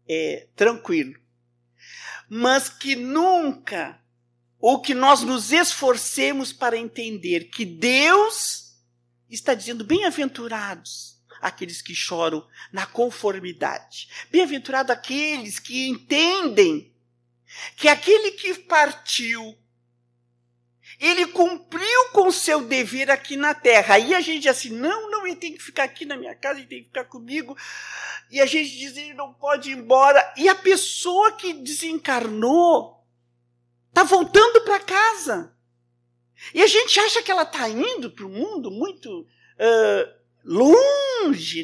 é 0.09 0.49
tranquilo. 0.57 1.21
Mas 2.29 2.69
que 2.69 2.97
nunca, 2.97 4.01
ou 4.59 4.81
que 4.81 4.95
nós 4.95 5.23
nos 5.23 5.53
esforcemos 5.53 6.53
para 6.53 6.77
entender 6.77 7.45
que 7.51 7.65
Deus 7.65 8.77
está 9.29 9.55
dizendo 9.55 9.85
bem-aventurados 9.85 11.16
aqueles 11.41 11.83
que 11.83 11.95
choram 11.95 12.47
na 12.73 12.87
conformidade. 12.87 14.09
Bem-aventurado 14.31 14.93
aqueles 14.93 15.59
que 15.59 15.89
entendem 15.89 16.95
que 17.77 17.89
aquele 17.89 18.33
que 18.33 18.55
partiu, 18.55 19.57
ele 20.99 21.27
cumpriu 21.27 22.09
com 22.13 22.31
seu 22.31 22.63
dever 22.63 23.11
aqui 23.11 23.37
na 23.37 23.55
terra. 23.55 23.95
Aí 23.95 24.15
a 24.15 24.21
gente 24.21 24.41
diz 24.41 24.51
assim: 24.51 24.71
não, 24.71 25.11
não, 25.11 25.27
ele 25.27 25.37
tem 25.37 25.55
que 25.55 25.63
ficar 25.63 25.85
aqui 25.85 26.05
na 26.05 26.17
minha 26.17 26.35
casa, 26.35 26.59
ele 26.59 26.69
tem 26.69 26.81
que 26.81 26.89
ficar 26.89 27.05
comigo. 27.05 27.57
E 28.31 28.41
a 28.41 28.47
gente 28.47 28.77
diz: 28.77 28.97
ele 28.97 29.15
não 29.15 29.33
pode 29.33 29.71
ir 29.71 29.77
embora. 29.77 30.35
E 30.37 30.49
a 30.49 30.55
pessoa 30.55 31.33
que 31.33 31.53
desencarnou 31.53 33.05
está 33.89 34.03
voltando 34.03 34.63
para 34.63 34.81
casa. 34.81 35.57
E 36.53 36.63
a 36.63 36.67
gente 36.67 36.99
acha 37.01 37.23
que 37.23 37.31
ela 37.31 37.43
está 37.43 37.69
indo 37.69 38.11
para 38.11 38.27
o 38.27 38.31
mundo 38.31 38.71
muito 38.71 39.21
uh, 39.21 40.17
longe, 40.45 40.77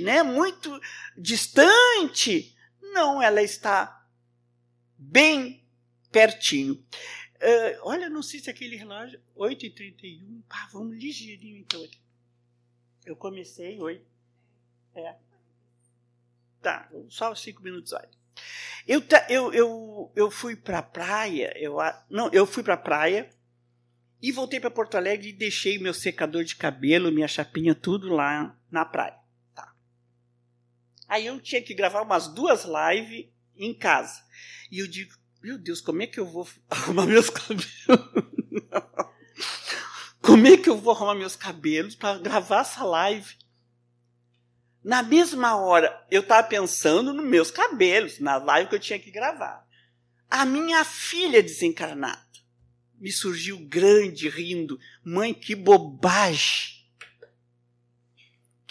né? 0.00 0.22
Muito 0.22 0.80
distante. 1.16 2.56
Não, 2.80 3.22
ela 3.22 3.42
está 3.42 4.06
bem 4.96 5.64
pertinho. 6.10 6.74
Uh, 6.74 7.78
olha, 7.82 8.08
não 8.08 8.22
sei 8.22 8.40
se 8.40 8.50
aquele 8.50 8.76
relógio. 8.76 9.20
8h31. 9.36 10.42
Pá, 10.48 10.68
vamos 10.72 10.96
ligeirinho 10.96 11.58
então. 11.58 11.84
Eu 13.04 13.16
comecei 13.16 13.80
8. 13.80 14.04
É. 14.94 15.16
Tá, 16.60 16.88
só 17.08 17.34
cinco 17.34 17.62
minutos, 17.62 17.92
olha. 17.92 18.08
Eu, 18.86 19.02
eu, 19.28 19.52
eu, 19.52 20.12
eu 20.14 20.30
fui 20.30 20.54
pra 20.54 20.82
praia, 20.82 21.52
eu, 21.56 21.76
não, 22.08 22.30
eu 22.32 22.46
fui 22.46 22.62
pra 22.62 22.76
praia 22.76 23.28
e 24.20 24.30
voltei 24.30 24.60
para 24.60 24.70
Porto 24.70 24.96
Alegre 24.96 25.28
e 25.28 25.32
deixei 25.32 25.78
meu 25.78 25.92
secador 25.92 26.44
de 26.44 26.56
cabelo, 26.56 27.10
minha 27.10 27.28
chapinha, 27.28 27.74
tudo 27.74 28.08
lá 28.08 28.56
na 28.70 28.84
praia. 28.84 29.21
Aí 31.12 31.26
eu 31.26 31.38
tinha 31.38 31.60
que 31.60 31.74
gravar 31.74 32.00
umas 32.00 32.26
duas 32.26 32.64
lives 32.64 33.26
em 33.54 33.74
casa. 33.74 34.24
E 34.70 34.78
eu 34.78 34.86
digo, 34.86 35.14
meu 35.42 35.58
Deus, 35.58 35.78
como 35.78 36.00
é 36.00 36.06
que 36.06 36.18
eu 36.18 36.24
vou 36.24 36.48
arrumar 36.70 37.04
meus 37.04 37.28
cabelos? 37.28 37.70
como 40.22 40.46
é 40.46 40.56
que 40.56 40.70
eu 40.70 40.78
vou 40.78 40.94
arrumar 40.94 41.14
meus 41.14 41.36
cabelos 41.36 41.94
para 41.94 42.18
gravar 42.18 42.62
essa 42.62 42.82
live? 42.82 43.36
Na 44.82 45.02
mesma 45.02 45.54
hora, 45.54 46.02
eu 46.10 46.22
estava 46.22 46.48
pensando 46.48 47.12
nos 47.12 47.26
meus 47.26 47.50
cabelos, 47.50 48.18
na 48.18 48.38
live 48.38 48.70
que 48.70 48.76
eu 48.76 48.80
tinha 48.80 48.98
que 48.98 49.10
gravar. 49.10 49.68
A 50.30 50.46
minha 50.46 50.82
filha 50.82 51.42
desencarnada 51.42 52.24
me 52.98 53.12
surgiu 53.12 53.58
grande, 53.66 54.30
rindo. 54.30 54.80
Mãe, 55.04 55.34
que 55.34 55.54
bobagem! 55.54 56.81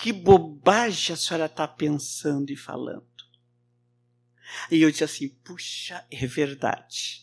Que 0.01 0.11
bobagem 0.11 1.13
a 1.13 1.15
senhora 1.15 1.45
está 1.45 1.67
pensando 1.67 2.49
e 2.49 2.55
falando. 2.55 3.05
E 4.71 4.81
eu 4.81 4.89
disse 4.89 5.03
assim: 5.03 5.29
puxa, 5.29 6.03
é 6.09 6.25
verdade. 6.25 7.21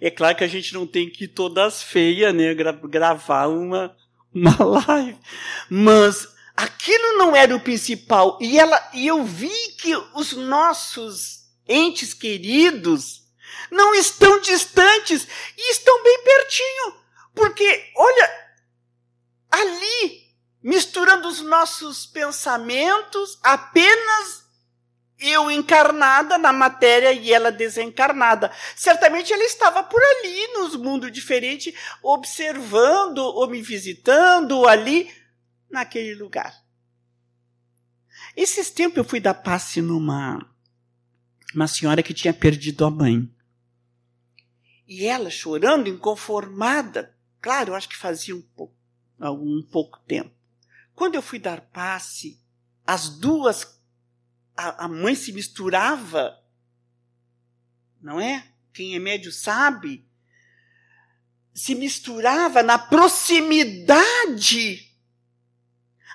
É 0.00 0.10
claro 0.10 0.36
que 0.36 0.42
a 0.42 0.48
gente 0.48 0.74
não 0.74 0.88
tem 0.88 1.08
que 1.08 1.26
ir 1.26 1.28
todas 1.28 1.80
feias, 1.80 2.34
né? 2.34 2.52
Gra 2.54 2.72
gravar 2.72 3.46
uma, 3.46 3.96
uma 4.34 4.56
live. 4.84 5.16
Mas 5.70 6.26
aquilo 6.56 7.18
não 7.18 7.36
era 7.36 7.54
o 7.54 7.60
principal. 7.60 8.36
E, 8.40 8.58
ela, 8.58 8.90
e 8.92 9.06
eu 9.06 9.24
vi 9.24 9.76
que 9.78 9.94
os 10.16 10.32
nossos 10.32 11.44
entes 11.68 12.12
queridos 12.12 13.28
não 13.70 13.94
estão 13.94 14.40
distantes 14.40 15.24
e 15.56 15.70
estão 15.70 16.02
bem 16.02 16.24
pertinho. 16.24 17.00
Porque, 17.32 17.92
olha, 17.94 18.30
ali, 19.52 20.29
misturando 20.62 21.28
os 21.28 21.40
nossos 21.40 22.06
pensamentos, 22.06 23.38
apenas 23.42 24.48
eu 25.18 25.50
encarnada 25.50 26.38
na 26.38 26.52
matéria 26.52 27.12
e 27.12 27.32
ela 27.32 27.52
desencarnada. 27.52 28.50
Certamente 28.74 29.32
ela 29.32 29.44
estava 29.44 29.82
por 29.82 30.00
ali, 30.02 30.46
nos 30.54 30.76
mundos 30.76 31.12
diferentes, 31.12 31.74
observando 32.02 33.18
ou 33.18 33.46
me 33.48 33.60
visitando 33.60 34.66
ali, 34.66 35.10
naquele 35.70 36.14
lugar. 36.14 36.54
Esses 38.36 38.70
tempos 38.70 38.98
eu 38.98 39.04
fui 39.04 39.20
dar 39.20 39.34
passe 39.34 39.82
numa 39.82 40.46
uma 41.54 41.66
senhora 41.66 42.02
que 42.02 42.14
tinha 42.14 42.32
perdido 42.32 42.84
a 42.84 42.90
mãe. 42.90 43.28
E 44.86 45.04
ela 45.06 45.30
chorando, 45.30 45.88
inconformada. 45.88 47.14
Claro, 47.40 47.70
eu 47.70 47.74
acho 47.74 47.88
que 47.88 47.96
fazia 47.96 48.34
um 48.34 48.42
pouco, 48.42 48.74
um 49.20 49.62
pouco 49.62 49.98
tempo. 50.06 50.39
Quando 51.00 51.14
eu 51.14 51.22
fui 51.22 51.38
dar 51.38 51.62
passe, 51.62 52.38
as 52.86 53.08
duas 53.08 53.80
a, 54.54 54.84
a 54.84 54.88
mãe 54.88 55.14
se 55.14 55.32
misturava, 55.32 56.38
não 58.02 58.20
é? 58.20 58.52
Quem 58.70 58.94
é 58.94 58.98
médio 58.98 59.32
sabe. 59.32 60.06
Se 61.54 61.74
misturava 61.74 62.62
na 62.62 62.78
proximidade. 62.78 64.94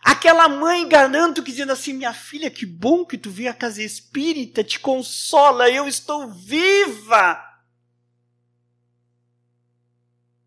Aquela 0.03 0.47
mãe 0.47 0.87
garanto 0.87 1.41
que 1.41 1.49
dizendo 1.49 1.71
assim: 1.71 1.93
minha 1.93 2.13
filha, 2.13 2.51
que 2.51 2.67
bom 2.67 3.03
que 3.03 3.17
tu 3.17 3.31
veio 3.31 3.49
à 3.49 3.55
casa 3.55 3.81
espírita, 3.81 4.63
te 4.63 4.79
consola, 4.79 5.67
eu 5.67 5.87
estou 5.87 6.31
viva. 6.31 7.43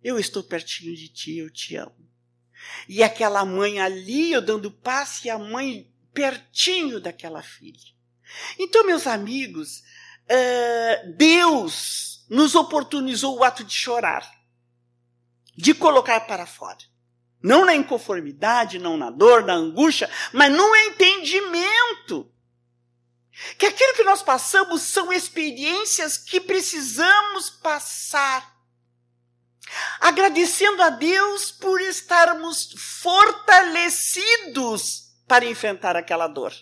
Eu 0.00 0.16
estou 0.16 0.44
pertinho 0.44 0.94
de 0.94 1.08
ti, 1.08 1.38
eu 1.38 1.50
te 1.50 1.74
amo. 1.74 2.07
E 2.88 3.02
aquela 3.02 3.44
mãe 3.44 3.80
ali, 3.80 4.32
eu 4.32 4.42
dando 4.42 4.70
passe, 4.70 5.28
e 5.28 5.30
a 5.30 5.38
mãe 5.38 5.90
pertinho 6.12 7.00
daquela 7.00 7.42
filha. 7.42 7.78
Então, 8.58 8.84
meus 8.84 9.06
amigos, 9.06 9.82
uh, 10.24 11.16
Deus 11.16 12.26
nos 12.28 12.54
oportunizou 12.54 13.38
o 13.38 13.44
ato 13.44 13.64
de 13.64 13.72
chorar, 13.72 14.28
de 15.56 15.74
colocar 15.74 16.20
para 16.20 16.46
fora. 16.46 16.78
Não 17.42 17.64
na 17.64 17.74
inconformidade, 17.74 18.78
não 18.78 18.96
na 18.96 19.10
dor, 19.10 19.44
na 19.44 19.54
angústia, 19.54 20.10
mas 20.32 20.52
no 20.52 20.76
entendimento. 20.76 22.30
Que 23.56 23.66
aquilo 23.66 23.94
que 23.94 24.02
nós 24.02 24.22
passamos 24.22 24.82
são 24.82 25.12
experiências 25.12 26.18
que 26.18 26.40
precisamos 26.40 27.48
passar. 27.48 28.57
Agradecendo 30.00 30.82
a 30.82 30.90
Deus 30.90 31.50
por 31.50 31.80
estarmos 31.80 32.72
fortalecidos 33.02 35.12
para 35.26 35.44
enfrentar 35.44 35.96
aquela 35.96 36.26
dor. 36.26 36.54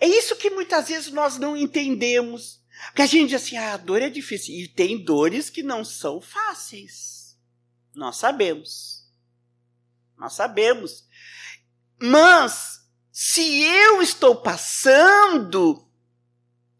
É 0.00 0.08
isso 0.08 0.36
que 0.36 0.50
muitas 0.50 0.88
vezes 0.88 1.12
nós 1.12 1.38
não 1.38 1.56
entendemos. 1.56 2.60
Porque 2.86 3.02
a 3.02 3.06
gente 3.06 3.30
diz 3.30 3.42
assim, 3.42 3.56
ah, 3.56 3.74
a 3.74 3.76
dor 3.76 4.02
é 4.02 4.10
difícil. 4.10 4.54
E 4.54 4.66
tem 4.66 5.04
dores 5.04 5.48
que 5.48 5.62
não 5.62 5.84
são 5.84 6.20
fáceis. 6.20 7.38
Nós 7.94 8.16
sabemos. 8.16 9.08
Nós 10.18 10.34
sabemos. 10.34 11.06
Mas, 12.00 12.80
se 13.12 13.62
eu 13.62 14.02
estou 14.02 14.34
passando, 14.34 15.88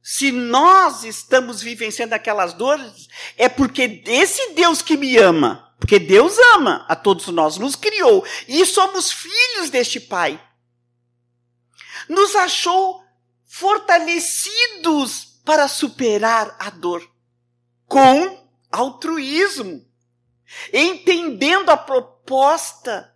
se 0.03 0.33
nós 0.33 1.05
estamos 1.05 1.63
vivenciando 1.63 2.15
aquelas 2.15 2.53
dores, 2.53 3.09
é 3.37 3.49
porque 3.49 4.03
esse 4.07 4.53
Deus 4.55 4.83
que 4.83 4.97
me 4.97 5.17
ama, 5.17 5.73
porque 5.79 5.99
Deus 5.99 6.37
ama 6.55 6.85
a 6.89 6.97
todos 6.97 7.29
nós, 7.29 7.57
nos 7.57 7.77
criou 7.77 8.27
e 8.49 8.67
somos 8.67 9.13
filhos 9.13 9.71
deste 9.71 10.01
Pai. 10.01 10.43
Nos 12.09 12.35
achou 12.35 13.01
fortalecidos 13.47 15.41
para 15.45 15.69
superar 15.69 16.57
a 16.59 16.71
dor 16.71 17.09
com 17.87 18.49
altruísmo, 18.73 19.87
entendendo 20.73 21.71
a 21.71 21.77
proposta 21.77 23.15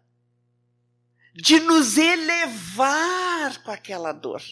de 1.35 1.59
nos 1.61 1.99
elevar 1.99 3.63
com 3.63 3.71
aquela 3.71 4.13
dor, 4.13 4.43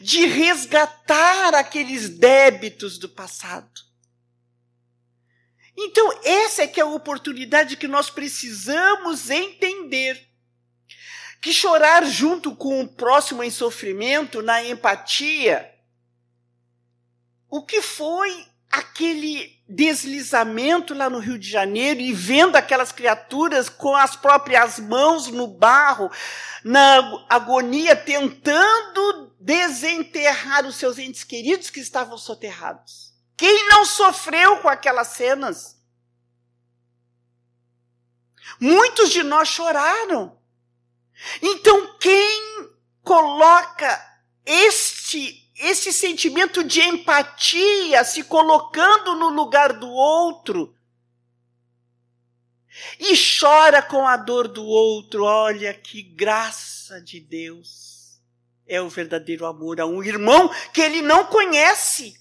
de 0.00 0.26
resgatar 0.26 1.54
aqueles 1.54 2.08
débitos 2.08 2.98
do 2.98 3.08
passado 3.08 3.86
então, 5.76 6.10
essa 6.24 6.62
é 6.62 6.66
que 6.66 6.80
é 6.80 6.82
a 6.82 6.86
oportunidade 6.86 7.76
que 7.76 7.86
nós 7.86 8.08
precisamos 8.08 9.28
entender. 9.28 10.26
Que 11.40 11.52
chorar 11.52 12.04
junto 12.06 12.56
com 12.56 12.80
o 12.80 12.88
próximo 12.88 13.42
em 13.42 13.50
sofrimento, 13.50 14.40
na 14.40 14.64
empatia, 14.64 15.70
o 17.48 17.62
que 17.62 17.82
foi 17.82 18.46
aquele 18.70 19.55
deslizamento 19.68 20.94
lá 20.94 21.10
no 21.10 21.18
Rio 21.18 21.38
de 21.38 21.50
Janeiro 21.50 22.00
e 22.00 22.12
vendo 22.12 22.56
aquelas 22.56 22.92
criaturas 22.92 23.68
com 23.68 23.96
as 23.96 24.14
próprias 24.14 24.78
mãos 24.78 25.26
no 25.28 25.48
barro, 25.48 26.10
na 26.62 27.24
agonia, 27.28 27.96
tentando 27.96 29.34
desenterrar 29.40 30.64
os 30.64 30.76
seus 30.76 30.98
entes 30.98 31.24
queridos 31.24 31.70
que 31.70 31.80
estavam 31.80 32.16
soterrados. 32.16 33.12
Quem 33.36 33.68
não 33.68 33.84
sofreu 33.84 34.58
com 34.58 34.68
aquelas 34.68 35.08
cenas? 35.08 35.76
Muitos 38.60 39.10
de 39.10 39.22
nós 39.22 39.48
choraram. 39.48 40.38
Então, 41.42 41.98
quem 41.98 42.70
coloca 43.02 44.20
este 44.44 45.45
esse 45.66 45.92
sentimento 45.92 46.62
de 46.62 46.80
empatia, 46.80 48.04
se 48.04 48.22
colocando 48.22 49.14
no 49.16 49.28
lugar 49.28 49.72
do 49.72 49.88
outro, 49.88 50.74
e 53.00 53.14
chora 53.16 53.82
com 53.82 54.06
a 54.06 54.16
dor 54.16 54.48
do 54.48 54.64
outro, 54.64 55.24
olha 55.24 55.74
que 55.74 56.02
graça 56.02 57.00
de 57.00 57.20
Deus. 57.20 58.20
É 58.66 58.80
o 58.80 58.88
verdadeiro 58.88 59.46
amor 59.46 59.80
a 59.80 59.86
um 59.86 60.02
irmão 60.02 60.50
que 60.72 60.80
ele 60.80 61.02
não 61.02 61.24
conhece. 61.26 62.14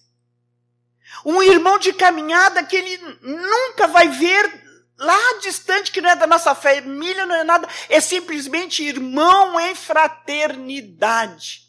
Um 1.25 1.41
irmão 1.41 1.77
de 1.77 1.93
caminhada 1.93 2.63
que 2.63 2.75
ele 2.75 2.97
nunca 3.21 3.87
vai 3.87 4.07
ver 4.09 4.63
lá 4.97 5.39
distante, 5.41 5.91
que 5.91 6.01
não 6.01 6.09
é 6.09 6.15
da 6.15 6.27
nossa 6.27 6.55
família, 6.55 7.25
não 7.25 7.35
é 7.35 7.43
nada, 7.43 7.67
é 7.89 7.99
simplesmente 7.99 8.83
irmão 8.83 9.59
em 9.59 9.75
fraternidade. 9.75 11.64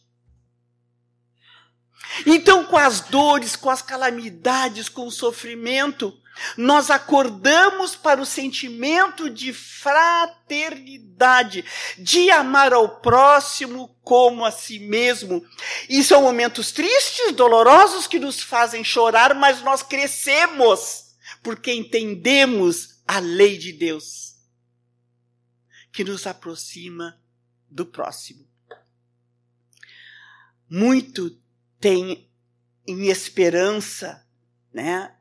Então, 2.25 2.65
com 2.65 2.77
as 2.77 3.01
dores, 3.01 3.57
com 3.57 3.71
as 3.71 3.83
calamidades, 3.83 4.89
com 4.89 5.07
o 5.07 5.11
sofrimento, 5.11 6.17
nós 6.57 6.91
acordamos 6.91 7.97
para 7.97 8.21
o 8.21 8.27
sentimento 8.27 9.31
de 9.31 9.53
fraternidade, 9.53 11.65
de 11.99 12.31
amar 12.31 12.73
ao 12.73 13.01
próximo 13.01 13.97
como 14.03 14.45
a 14.45 14.51
si 14.51 14.79
mesmo. 14.79 15.45
E 15.89 16.05
são 16.05 16.23
momentos 16.23 16.73
tristes, 16.73 17.33
dolorosos 17.33 18.07
que 18.07 18.19
nos 18.19 18.43
fazem 18.43 18.85
chorar, 18.85 19.35
mas 19.35 19.63
nós 19.63 19.83
crescemos 19.83 21.07
porque 21.43 21.73
entendemos 21.73 23.01
a 23.07 23.19
lei 23.19 23.57
de 23.57 23.73
Deus 23.73 24.37
que 25.93 26.05
nos 26.05 26.27
aproxima 26.27 27.19
do 27.71 27.87
próximo. 27.87 28.47
Muito 30.69 31.31
tem 31.81 32.31
em 32.87 33.09
esperança, 33.09 34.25
né? 34.73 35.15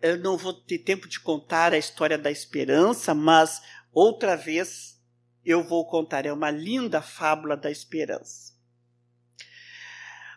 Eu 0.00 0.18
não 0.18 0.36
vou 0.36 0.52
ter 0.52 0.78
tempo 0.78 1.06
de 1.06 1.20
contar 1.20 1.72
a 1.72 1.78
história 1.78 2.16
da 2.16 2.30
esperança, 2.30 3.14
mas 3.14 3.60
outra 3.92 4.36
vez 4.36 4.98
eu 5.44 5.62
vou 5.62 5.86
contar. 5.86 6.24
É 6.24 6.32
uma 6.32 6.50
linda 6.50 7.02
fábula 7.02 7.56
da 7.56 7.70
esperança. 7.70 8.54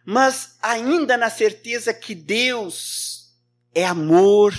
Mas 0.06 0.58
ainda 0.62 1.16
na 1.16 1.30
certeza 1.30 1.94
que 1.94 2.14
Deus 2.14 3.34
é 3.74 3.86
amor, 3.86 4.54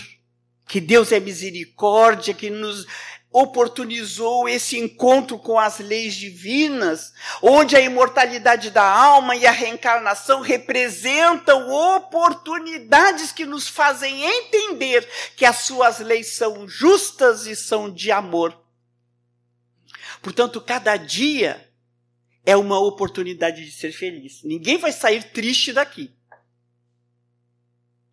que 0.66 0.80
Deus 0.80 1.12
é 1.12 1.20
misericórdia, 1.20 2.32
que 2.32 2.48
nos 2.48 2.86
oportunizou 3.34 4.48
esse 4.48 4.78
encontro 4.78 5.36
com 5.40 5.58
as 5.58 5.80
leis 5.80 6.14
divinas, 6.14 7.12
onde 7.42 7.74
a 7.74 7.80
imortalidade 7.80 8.70
da 8.70 8.88
alma 8.88 9.34
e 9.34 9.44
a 9.44 9.50
reencarnação 9.50 10.40
representam 10.40 11.68
oportunidades 11.68 13.32
que 13.32 13.44
nos 13.44 13.66
fazem 13.66 14.22
entender 14.22 15.04
que 15.34 15.44
as 15.44 15.56
suas 15.56 15.98
leis 15.98 16.36
são 16.36 16.68
justas 16.68 17.44
e 17.44 17.56
são 17.56 17.92
de 17.92 18.12
amor. 18.12 18.56
Portanto, 20.22 20.60
cada 20.60 20.96
dia 20.96 21.68
é 22.46 22.56
uma 22.56 22.78
oportunidade 22.78 23.64
de 23.64 23.72
ser 23.72 23.90
feliz. 23.90 24.44
Ninguém 24.44 24.78
vai 24.78 24.92
sair 24.92 25.24
triste 25.32 25.72
daqui. 25.72 26.14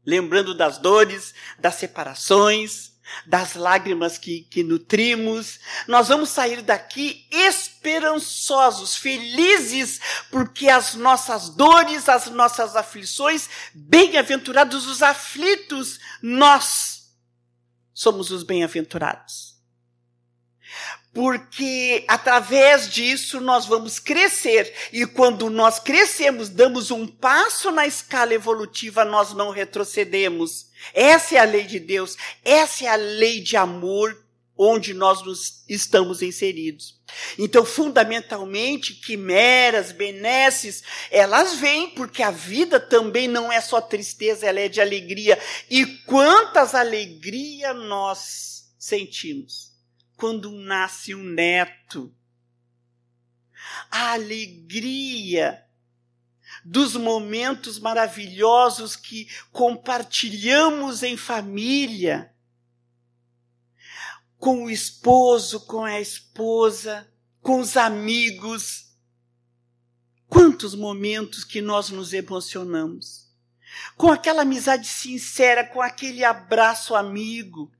Lembrando 0.03 0.55
das 0.55 0.79
dores, 0.79 1.31
das 1.59 1.75
separações, 1.75 2.90
das 3.25 3.55
lágrimas 3.55 4.17
que, 4.17 4.41
que 4.41 4.63
nutrimos, 4.63 5.59
nós 5.87 6.07
vamos 6.07 6.29
sair 6.29 6.61
daqui 6.61 7.27
esperançosos, 7.31 8.95
felizes, 8.95 9.99
porque 10.29 10.69
as 10.69 10.95
nossas 10.95 11.49
dores, 11.49 12.09
as 12.09 12.27
nossas 12.27 12.75
aflições, 12.75 13.49
bem-aventurados 13.73 14.85
os 14.87 15.01
aflitos, 15.01 15.99
nós 16.21 17.11
somos 17.93 18.31
os 18.31 18.43
bem-aventurados. 18.43 19.51
Porque 21.13 22.05
através 22.07 22.89
disso 22.89 23.41
nós 23.41 23.65
vamos 23.65 23.99
crescer, 23.99 24.73
e 24.93 25.05
quando 25.05 25.49
nós 25.49 25.77
crescemos, 25.77 26.47
damos 26.47 26.89
um 26.89 27.05
passo 27.05 27.69
na 27.69 27.85
escala 27.85 28.33
evolutiva, 28.33 29.03
nós 29.03 29.33
não 29.33 29.49
retrocedemos 29.49 30.71
essa 30.93 31.35
é 31.35 31.39
a 31.39 31.43
lei 31.43 31.63
de 31.63 31.79
Deus, 31.79 32.17
essa 32.43 32.85
é 32.85 32.87
a 32.87 32.95
lei 32.95 33.39
de 33.39 33.55
amor 33.55 34.17
onde 34.57 34.93
nós 34.93 35.23
nos 35.23 35.63
estamos 35.67 36.21
inseridos. 36.21 36.99
Então, 37.37 37.65
fundamentalmente, 37.65 38.93
quimeras, 38.93 39.91
benesses, 39.91 40.83
elas 41.09 41.55
vêm 41.55 41.89
porque 41.89 42.21
a 42.21 42.31
vida 42.31 42.79
também 42.79 43.27
não 43.27 43.51
é 43.51 43.59
só 43.59 43.81
tristeza, 43.81 44.45
ela 44.45 44.59
é 44.59 44.67
de 44.67 44.79
alegria. 44.79 45.39
E 45.69 45.85
quantas 46.05 46.75
alegrias 46.75 47.75
nós 47.75 48.71
sentimos 48.77 49.70
quando 50.21 50.51
nasce 50.51 51.15
um 51.15 51.23
neto. 51.23 52.15
A 53.89 54.11
alegria 54.11 55.65
dos 56.63 56.95
momentos 56.95 57.79
maravilhosos 57.79 58.95
que 58.95 59.27
compartilhamos 59.51 61.01
em 61.01 61.17
família, 61.17 62.31
com 64.37 64.65
o 64.65 64.69
esposo, 64.69 65.61
com 65.61 65.83
a 65.83 65.99
esposa, 65.99 67.11
com 67.41 67.59
os 67.59 67.75
amigos. 67.75 68.91
Quantos 70.27 70.75
momentos 70.75 71.43
que 71.43 71.63
nós 71.63 71.89
nos 71.89 72.13
emocionamos. 72.13 73.27
Com 73.97 74.11
aquela 74.11 74.43
amizade 74.43 74.85
sincera, 74.85 75.65
com 75.65 75.81
aquele 75.81 76.23
abraço 76.23 76.93
amigo. 76.93 77.71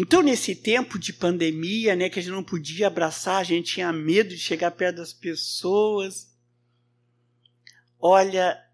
Então, 0.00 0.22
nesse 0.22 0.54
tempo 0.54 0.96
de 0.96 1.12
pandemia, 1.12 1.96
né, 1.96 2.08
que 2.08 2.20
a 2.20 2.22
gente 2.22 2.30
não 2.30 2.44
podia 2.44 2.86
abraçar, 2.86 3.40
a 3.40 3.42
gente 3.42 3.72
tinha 3.72 3.92
medo 3.92 4.28
de 4.28 4.38
chegar 4.38 4.70
perto 4.70 4.98
das 4.98 5.12
pessoas. 5.12 6.32
Olha, 7.98 8.64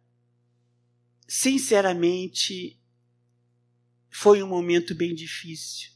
sinceramente, 1.26 2.78
foi 4.10 4.42
um 4.42 4.46
momento 4.46 4.94
bem 4.94 5.14
difícil. 5.14 5.92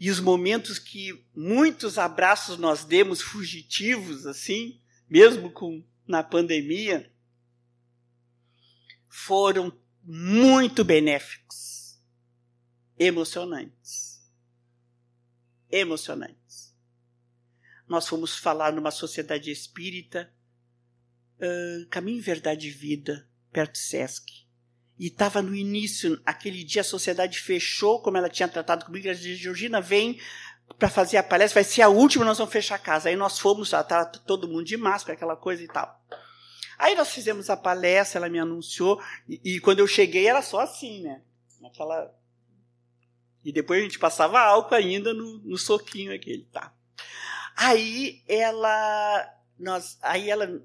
E 0.00 0.10
os 0.10 0.18
momentos 0.18 0.80
que 0.80 1.24
muitos 1.32 1.96
abraços 1.96 2.58
nós 2.58 2.84
demos 2.84 3.22
fugitivos, 3.22 4.26
assim, 4.26 4.80
mesmo 5.08 5.52
com 5.52 5.84
na 6.04 6.20
pandemia, 6.20 7.12
foram 9.08 9.72
muito 10.02 10.84
benéficos, 10.84 11.96
emocionantes. 12.98 14.13
Emocionantes. 15.78 16.74
Nós 17.86 18.08
fomos 18.08 18.36
falar 18.38 18.72
numa 18.72 18.90
sociedade 18.90 19.50
espírita 19.50 20.32
Caminho, 21.90 22.22
Verdade 22.22 22.68
e 22.68 22.70
Vida, 22.70 23.28
perto 23.52 23.72
de 23.72 23.78
Sesc. 23.78 24.44
E 24.98 25.08
estava 25.08 25.42
no 25.42 25.54
início, 25.54 26.20
aquele 26.24 26.62
dia 26.62 26.82
a 26.82 26.84
sociedade 26.84 27.40
fechou, 27.40 28.00
como 28.00 28.16
ela 28.16 28.28
tinha 28.28 28.48
tratado 28.48 28.84
comigo, 28.84 29.08
ela 29.08 29.16
disse, 29.16 29.34
Georgina, 29.34 29.80
vem 29.80 30.20
para 30.78 30.88
fazer 30.88 31.16
a 31.16 31.22
palestra, 31.22 31.62
vai 31.62 31.68
ser 31.68 31.82
a 31.82 31.88
última, 31.88 32.24
nós 32.24 32.38
vamos 32.38 32.52
fechar 32.52 32.76
a 32.76 32.78
casa. 32.78 33.08
Aí 33.08 33.16
nós 33.16 33.38
fomos, 33.38 33.72
estava 33.72 34.06
todo 34.06 34.48
mundo 34.48 34.64
de 34.64 34.76
máscara, 34.76 35.14
aquela 35.14 35.36
coisa 35.36 35.62
e 35.62 35.66
tal. 35.66 36.00
Aí 36.78 36.94
nós 36.94 37.10
fizemos 37.10 37.50
a 37.50 37.56
palestra, 37.56 38.18
ela 38.20 38.28
me 38.28 38.38
anunciou, 38.38 39.02
e, 39.28 39.56
e 39.56 39.60
quando 39.60 39.80
eu 39.80 39.86
cheguei 39.86 40.26
era 40.26 40.42
só 40.42 40.60
assim, 40.60 41.02
né? 41.02 41.22
Aquela. 41.64 42.14
E 43.44 43.52
depois 43.52 43.80
a 43.80 43.82
gente 43.82 43.98
passava 43.98 44.40
álcool 44.40 44.74
ainda 44.74 45.12
no, 45.12 45.38
no 45.38 45.58
soquinho 45.58 46.14
aquele, 46.14 46.44
tá? 46.52 46.72
Aí 47.56 48.22
ela. 48.26 49.30
Nós, 49.58 49.98
aí 50.02 50.30
ela 50.30 50.62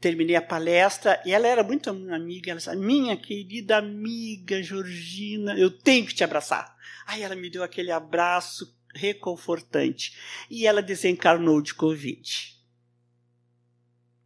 terminei 0.00 0.36
a 0.36 0.42
palestra 0.42 1.20
e 1.24 1.32
ela 1.32 1.46
era 1.46 1.62
muito 1.62 1.90
amiga. 1.90 2.50
Ela 2.50 2.58
disse: 2.58 2.74
Minha 2.76 3.16
querida 3.16 3.76
amiga 3.76 4.62
Georgina, 4.62 5.58
eu 5.58 5.70
tenho 5.70 6.06
que 6.06 6.14
te 6.14 6.24
abraçar. 6.24 6.74
Aí 7.06 7.22
ela 7.22 7.36
me 7.36 7.50
deu 7.50 7.62
aquele 7.62 7.92
abraço 7.92 8.74
reconfortante 8.94 10.16
e 10.50 10.66
ela 10.66 10.82
desencarnou 10.82 11.60
de 11.60 11.74
Covid. 11.74 12.56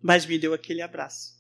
Mas 0.01 0.25
me 0.25 0.39
deu 0.39 0.55
aquele 0.55 0.81
abraço. 0.81 1.40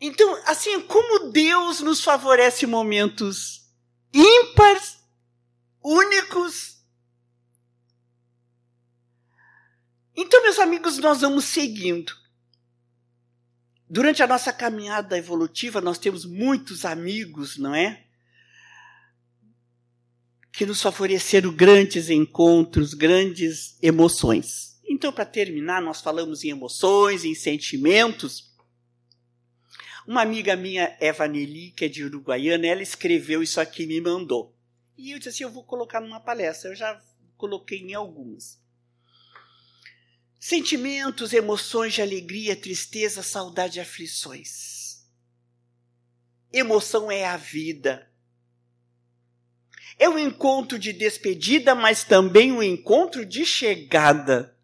Então, 0.00 0.40
assim, 0.46 0.80
como 0.80 1.30
Deus 1.30 1.80
nos 1.80 2.02
favorece 2.02 2.66
momentos 2.66 3.68
ímpares, 4.12 4.98
únicos, 5.82 6.80
Então, 10.22 10.42
meus 10.42 10.58
amigos, 10.58 10.98
nós 10.98 11.22
vamos 11.22 11.46
seguindo. 11.46 12.12
Durante 13.88 14.22
a 14.22 14.26
nossa 14.26 14.52
caminhada 14.52 15.16
evolutiva, 15.16 15.80
nós 15.80 15.96
temos 15.96 16.26
muitos 16.26 16.84
amigos, 16.84 17.56
não 17.56 17.74
é? 17.74 18.04
Que 20.52 20.66
nos 20.66 20.82
favoreceram 20.82 21.50
grandes 21.50 22.10
encontros, 22.10 22.92
grandes 22.92 23.78
emoções. 23.80 24.78
Então, 24.86 25.10
para 25.10 25.24
terminar, 25.24 25.80
nós 25.80 26.02
falamos 26.02 26.44
em 26.44 26.50
emoções, 26.50 27.24
em 27.24 27.34
sentimentos. 27.34 28.49
Uma 30.10 30.22
amiga 30.22 30.56
minha, 30.56 30.96
Eva 30.98 31.28
Nelly, 31.28 31.70
que 31.70 31.84
é 31.84 31.88
de 31.88 32.02
Uruguaiana, 32.02 32.66
ela 32.66 32.82
escreveu 32.82 33.44
isso 33.44 33.60
aqui 33.60 33.84
e 33.84 33.86
me 33.86 34.00
mandou. 34.00 34.52
E 34.98 35.12
eu 35.12 35.18
disse 35.18 35.28
assim: 35.28 35.44
eu 35.44 35.52
vou 35.52 35.62
colocar 35.62 36.00
numa 36.00 36.18
palestra. 36.18 36.68
Eu 36.68 36.74
já 36.74 37.00
coloquei 37.36 37.78
em 37.78 37.94
algumas. 37.94 38.60
Sentimentos, 40.40 41.32
emoções 41.32 41.94
de 41.94 42.02
alegria, 42.02 42.56
tristeza, 42.56 43.22
saudade 43.22 43.78
e 43.78 43.80
aflições. 43.80 45.06
Emoção 46.52 47.08
é 47.08 47.24
a 47.24 47.36
vida. 47.36 48.10
É 49.96 50.08
um 50.08 50.18
encontro 50.18 50.76
de 50.76 50.92
despedida, 50.92 51.72
mas 51.72 52.02
também 52.02 52.50
um 52.50 52.64
encontro 52.64 53.24
de 53.24 53.46
chegada. 53.46 54.58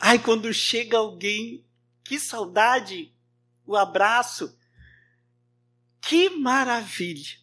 Ai, 0.00 0.16
quando 0.16 0.54
chega 0.54 0.96
alguém 0.96 1.66
que 2.04 2.20
saudade! 2.20 3.15
O 3.66 3.76
abraço. 3.76 4.56
Que 6.00 6.30
maravilha! 6.30 7.36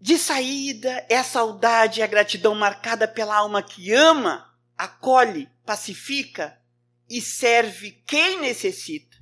De 0.00 0.18
saída, 0.18 1.06
é 1.08 1.16
a 1.16 1.24
saudade 1.24 2.00
e 2.00 2.02
a 2.02 2.06
gratidão 2.06 2.54
marcada 2.54 3.08
pela 3.08 3.36
alma 3.36 3.62
que 3.62 3.90
ama, 3.92 4.54
acolhe, 4.76 5.48
pacifica 5.64 6.60
e 7.08 7.22
serve 7.22 8.02
quem 8.06 8.38
necessita. 8.40 9.16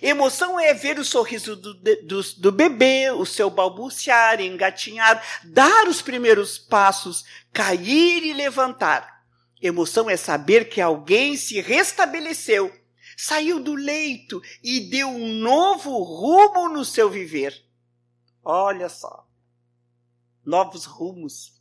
Emoção 0.00 0.58
é 0.58 0.72
ver 0.72 0.98
o 0.98 1.04
sorriso 1.04 1.56
do, 1.56 1.74
do, 1.74 2.22
do, 2.38 2.52
bebê, 2.52 3.10
o 3.10 3.26
seu 3.26 3.50
balbuciar, 3.50 4.40
engatinhar, 4.40 5.22
dar 5.44 5.86
os 5.86 6.00
primeiros 6.00 6.56
passos, 6.58 7.24
cair 7.52 8.24
e 8.24 8.32
levantar. 8.32 9.11
Emoção 9.62 10.10
é 10.10 10.16
saber 10.16 10.68
que 10.68 10.80
alguém 10.80 11.36
se 11.36 11.60
restabeleceu, 11.60 12.74
saiu 13.16 13.60
do 13.60 13.74
leito 13.74 14.42
e 14.60 14.80
deu 14.80 15.08
um 15.08 15.34
novo 15.34 16.02
rumo 16.02 16.68
no 16.68 16.84
seu 16.84 17.08
viver. 17.08 17.54
Olha 18.44 18.88
só. 18.88 19.24
Novos 20.44 20.84
rumos. 20.84 21.52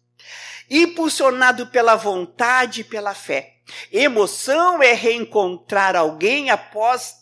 Impulsionado 0.67 1.67
pela 1.67 1.95
vontade 1.95 2.81
e 2.81 2.83
pela 2.83 3.13
fé. 3.13 3.57
Emoção 3.91 4.81
é 4.81 4.93
reencontrar 4.93 5.95
alguém 5.95 6.49
após 6.49 7.21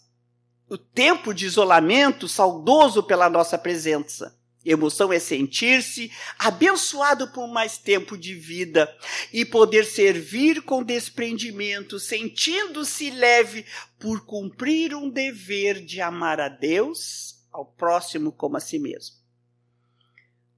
o 0.70 0.78
tempo 0.78 1.34
de 1.34 1.46
isolamento 1.46 2.26
saudoso 2.30 3.04
pela 3.04 3.30
nossa 3.30 3.58
presença. 3.58 4.39
Emoção 4.66 5.14
é 5.14 5.20
sentir-se 5.20 6.12
abençoado 6.38 7.30
por 7.32 7.48
mais 7.48 7.78
tempo 7.78 8.18
de 8.18 8.36
vida 8.36 8.94
e 9.32 9.46
poder 9.46 9.86
servir 9.86 10.62
com 10.64 10.84
desprendimento, 10.84 11.98
sentindo-se 11.98 13.10
leve 13.10 13.66
por 13.98 14.26
cumprir 14.26 14.94
um 14.94 15.10
dever 15.10 15.84
de 15.84 16.02
amar 16.02 16.42
a 16.42 16.50
Deus, 16.50 17.40
ao 17.52 17.66
próximo 17.66 18.34
como 18.34 18.58
a 18.58 18.60
si 18.60 18.78
mesmo. 18.78 19.16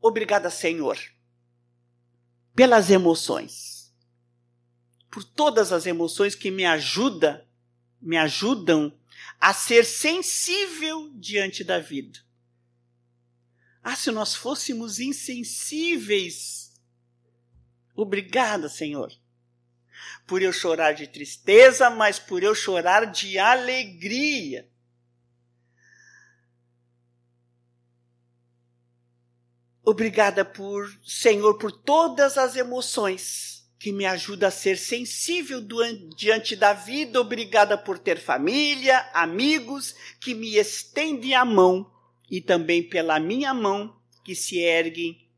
Obrigada, 0.02 0.50
Senhor, 0.50 0.98
pelas 2.56 2.90
emoções, 2.90 3.94
por 5.12 5.24
todas 5.24 5.72
as 5.72 5.86
emoções 5.86 6.34
que 6.34 6.50
me 6.50 6.64
me 8.02 8.18
ajudam 8.18 8.98
a 9.40 9.54
ser 9.54 9.86
sensível 9.86 11.12
diante 11.14 11.64
da 11.64 11.78
vida. 11.78 12.20
Ah, 13.84 13.96
se 13.96 14.12
nós 14.12 14.36
fôssemos 14.36 15.00
insensíveis. 15.00 16.72
Obrigada, 17.96 18.70
Senhor, 18.70 19.12
por 20.28 20.42
eu 20.42 20.54
chorar 20.54 20.94
de 20.94 21.08
tristeza, 21.08 21.90
mas 21.90 22.20
por 22.20 22.44
eu 22.44 22.54
chorar 22.54 23.12
de 23.12 23.40
alegria. 23.40 24.70
Obrigada 29.84 30.46
por, 30.46 30.88
Senhor, 31.04 31.58
por 31.58 31.72
todas 31.72 32.38
as 32.38 32.56
emoções 32.56 33.68
que 33.80 33.92
me 33.92 34.06
ajuda 34.06 34.48
a 34.48 34.52
ser 34.52 34.78
sensível 34.78 35.60
diante 36.16 36.56
da 36.56 36.72
vida. 36.72 37.20
Obrigada 37.20 37.76
por 37.76 37.98
ter 37.98 38.20
família, 38.20 39.10
amigos 39.12 39.96
que 40.20 40.36
me 40.36 40.56
estendem 40.56 41.34
a 41.34 41.44
mão 41.44 41.92
e 42.32 42.40
também 42.40 42.88
pela 42.88 43.20
minha 43.20 43.54
mão 43.54 44.02
que 44.24 44.34
se 44.34 44.58
erguem 44.58 45.30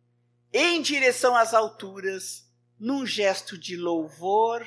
em 0.54 0.80
direção 0.80 1.36
às 1.36 1.52
alturas 1.52 2.48
num 2.80 3.04
gesto 3.04 3.58
de 3.58 3.76
louvor 3.76 4.64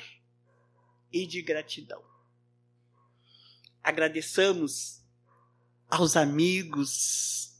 e 1.09 1.25
de 1.25 1.41
gratidão. 1.41 2.03
Agradeçamos 3.81 5.01
aos 5.89 6.17
amigos, 6.17 7.55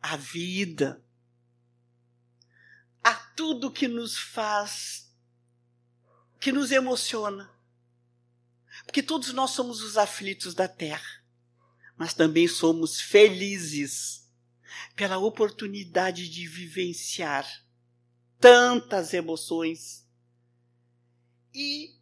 à 0.00 0.16
vida, 0.16 1.04
a 3.02 3.14
tudo 3.14 3.72
que 3.72 3.88
nos 3.88 4.16
faz, 4.16 5.12
que 6.38 6.52
nos 6.52 6.70
emociona. 6.70 7.52
Porque 8.84 9.02
todos 9.02 9.32
nós 9.32 9.50
somos 9.50 9.82
os 9.82 9.96
aflitos 9.96 10.54
da 10.54 10.68
terra, 10.68 11.23
mas 11.96 12.14
também 12.14 12.48
somos 12.48 13.00
felizes 13.00 14.28
pela 14.94 15.18
oportunidade 15.18 16.28
de 16.28 16.46
vivenciar 16.46 17.46
tantas 18.38 19.14
emoções. 19.14 20.06
E, 21.52 21.94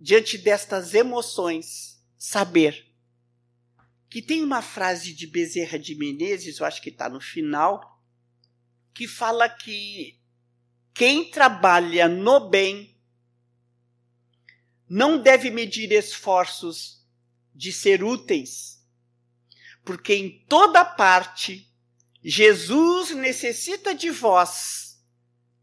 diante 0.00 0.38
destas 0.38 0.94
emoções, 0.94 2.02
saber 2.16 2.90
que 4.08 4.20
tem 4.20 4.42
uma 4.42 4.60
frase 4.60 5.14
de 5.14 5.26
Bezerra 5.26 5.78
de 5.78 5.94
Menezes, 5.94 6.58
eu 6.58 6.66
acho 6.66 6.82
que 6.82 6.90
está 6.90 7.08
no 7.08 7.20
final, 7.20 8.02
que 8.92 9.06
fala 9.06 9.48
que 9.48 10.18
quem 10.92 11.30
trabalha 11.30 12.08
no 12.08 12.50
bem 12.50 12.98
não 14.88 15.22
deve 15.22 15.50
medir 15.50 15.92
esforços 15.92 17.06
de 17.54 17.72
ser 17.72 18.02
úteis, 18.02 18.79
porque 19.84 20.14
em 20.14 20.44
toda 20.46 20.84
parte 20.84 21.66
Jesus 22.22 23.10
necessita 23.10 23.94
de 23.94 24.10
vós 24.10 24.98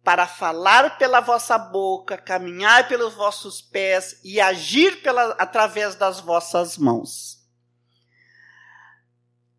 para 0.03 0.25
falar 0.25 0.97
pela 0.97 1.19
vossa 1.19 1.57
boca, 1.57 2.17
caminhar 2.17 2.87
pelos 2.87 3.13
vossos 3.13 3.61
pés 3.61 4.19
e 4.23 4.39
agir 4.39 5.01
pela, 5.01 5.31
através 5.33 5.95
das 5.95 6.19
vossas 6.19 6.77
mãos. 6.77 7.45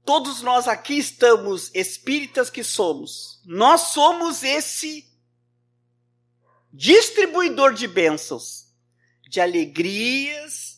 Todos 0.05 0.41
nós 0.41 0.67
aqui 0.67 0.97
estamos, 0.99 1.71
espíritas 1.75 2.49
que 2.49 2.65
somos, 2.65 3.43
nós 3.45 3.93
somos 3.93 4.43
esse 4.43 5.07
distribuidor 6.73 7.75
de 7.75 7.87
bênçãos, 7.87 8.73
de 9.29 9.41
alegrias, 9.41 10.78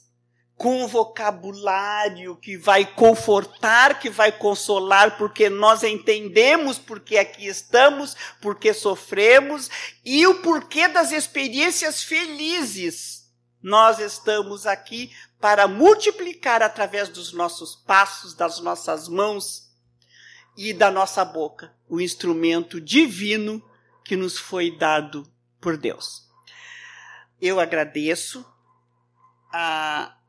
com 0.60 0.86
vocabulário 0.86 2.36
que 2.36 2.54
vai 2.54 2.84
confortar, 2.84 3.98
que 3.98 4.10
vai 4.10 4.30
consolar, 4.30 5.16
porque 5.16 5.48
nós 5.48 5.82
entendemos 5.82 6.78
porque 6.78 7.16
aqui 7.16 7.46
estamos, 7.46 8.14
porque 8.42 8.74
sofremos 8.74 9.70
e 10.04 10.26
o 10.26 10.42
porquê 10.42 10.86
das 10.86 11.12
experiências 11.12 12.02
felizes. 12.02 13.32
Nós 13.62 13.98
estamos 14.00 14.66
aqui 14.66 15.10
para 15.40 15.66
multiplicar 15.66 16.62
através 16.62 17.08
dos 17.08 17.32
nossos 17.32 17.74
passos, 17.74 18.34
das 18.34 18.60
nossas 18.60 19.08
mãos 19.08 19.70
e 20.54 20.74
da 20.74 20.90
nossa 20.90 21.24
boca 21.24 21.74
o 21.88 22.02
instrumento 22.02 22.78
divino 22.78 23.66
que 24.04 24.14
nos 24.14 24.36
foi 24.36 24.76
dado 24.76 25.26
por 25.58 25.78
Deus. 25.78 26.28
Eu 27.40 27.58
agradeço 27.58 28.44
a, 29.50 30.19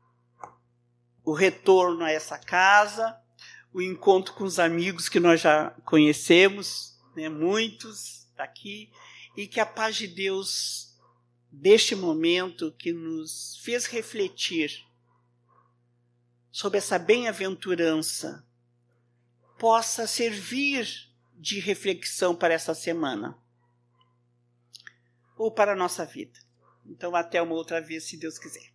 o 1.23 1.34
retorno 1.34 2.03
a 2.03 2.12
essa 2.12 2.38
casa, 2.38 3.17
o 3.73 3.81
encontro 3.81 4.34
com 4.34 4.43
os 4.43 4.60
amigos 4.60 5.07
que 5.07 5.19
nós 5.19 5.41
já 5.41 5.71
conhecemos, 5.86 6.99
né, 7.15 7.29
muitos 7.29 8.27
aqui, 8.38 8.91
e 9.36 9.47
que 9.47 9.60
a 9.60 9.65
paz 9.65 9.95
de 9.95 10.07
Deus 10.07 10.97
deste 11.51 11.95
momento 11.95 12.71
que 12.77 12.91
nos 12.91 13.60
fez 13.63 13.86
refletir 13.86 14.86
sobre 16.51 16.77
essa 16.77 16.97
bem-aventurança 16.99 18.45
possa 19.57 20.07
servir 20.07 20.88
de 21.36 21.60
reflexão 21.60 22.36
para 22.36 22.53
essa 22.53 22.73
semana 22.73 23.38
ou 25.38 25.51
para 25.51 25.73
a 25.73 25.75
nossa 25.75 26.05
vida. 26.05 26.39
Então, 26.86 27.15
até 27.15 27.41
uma 27.41 27.53
outra 27.53 27.81
vez, 27.81 28.05
se 28.05 28.17
Deus 28.17 28.38
quiser. 28.38 28.71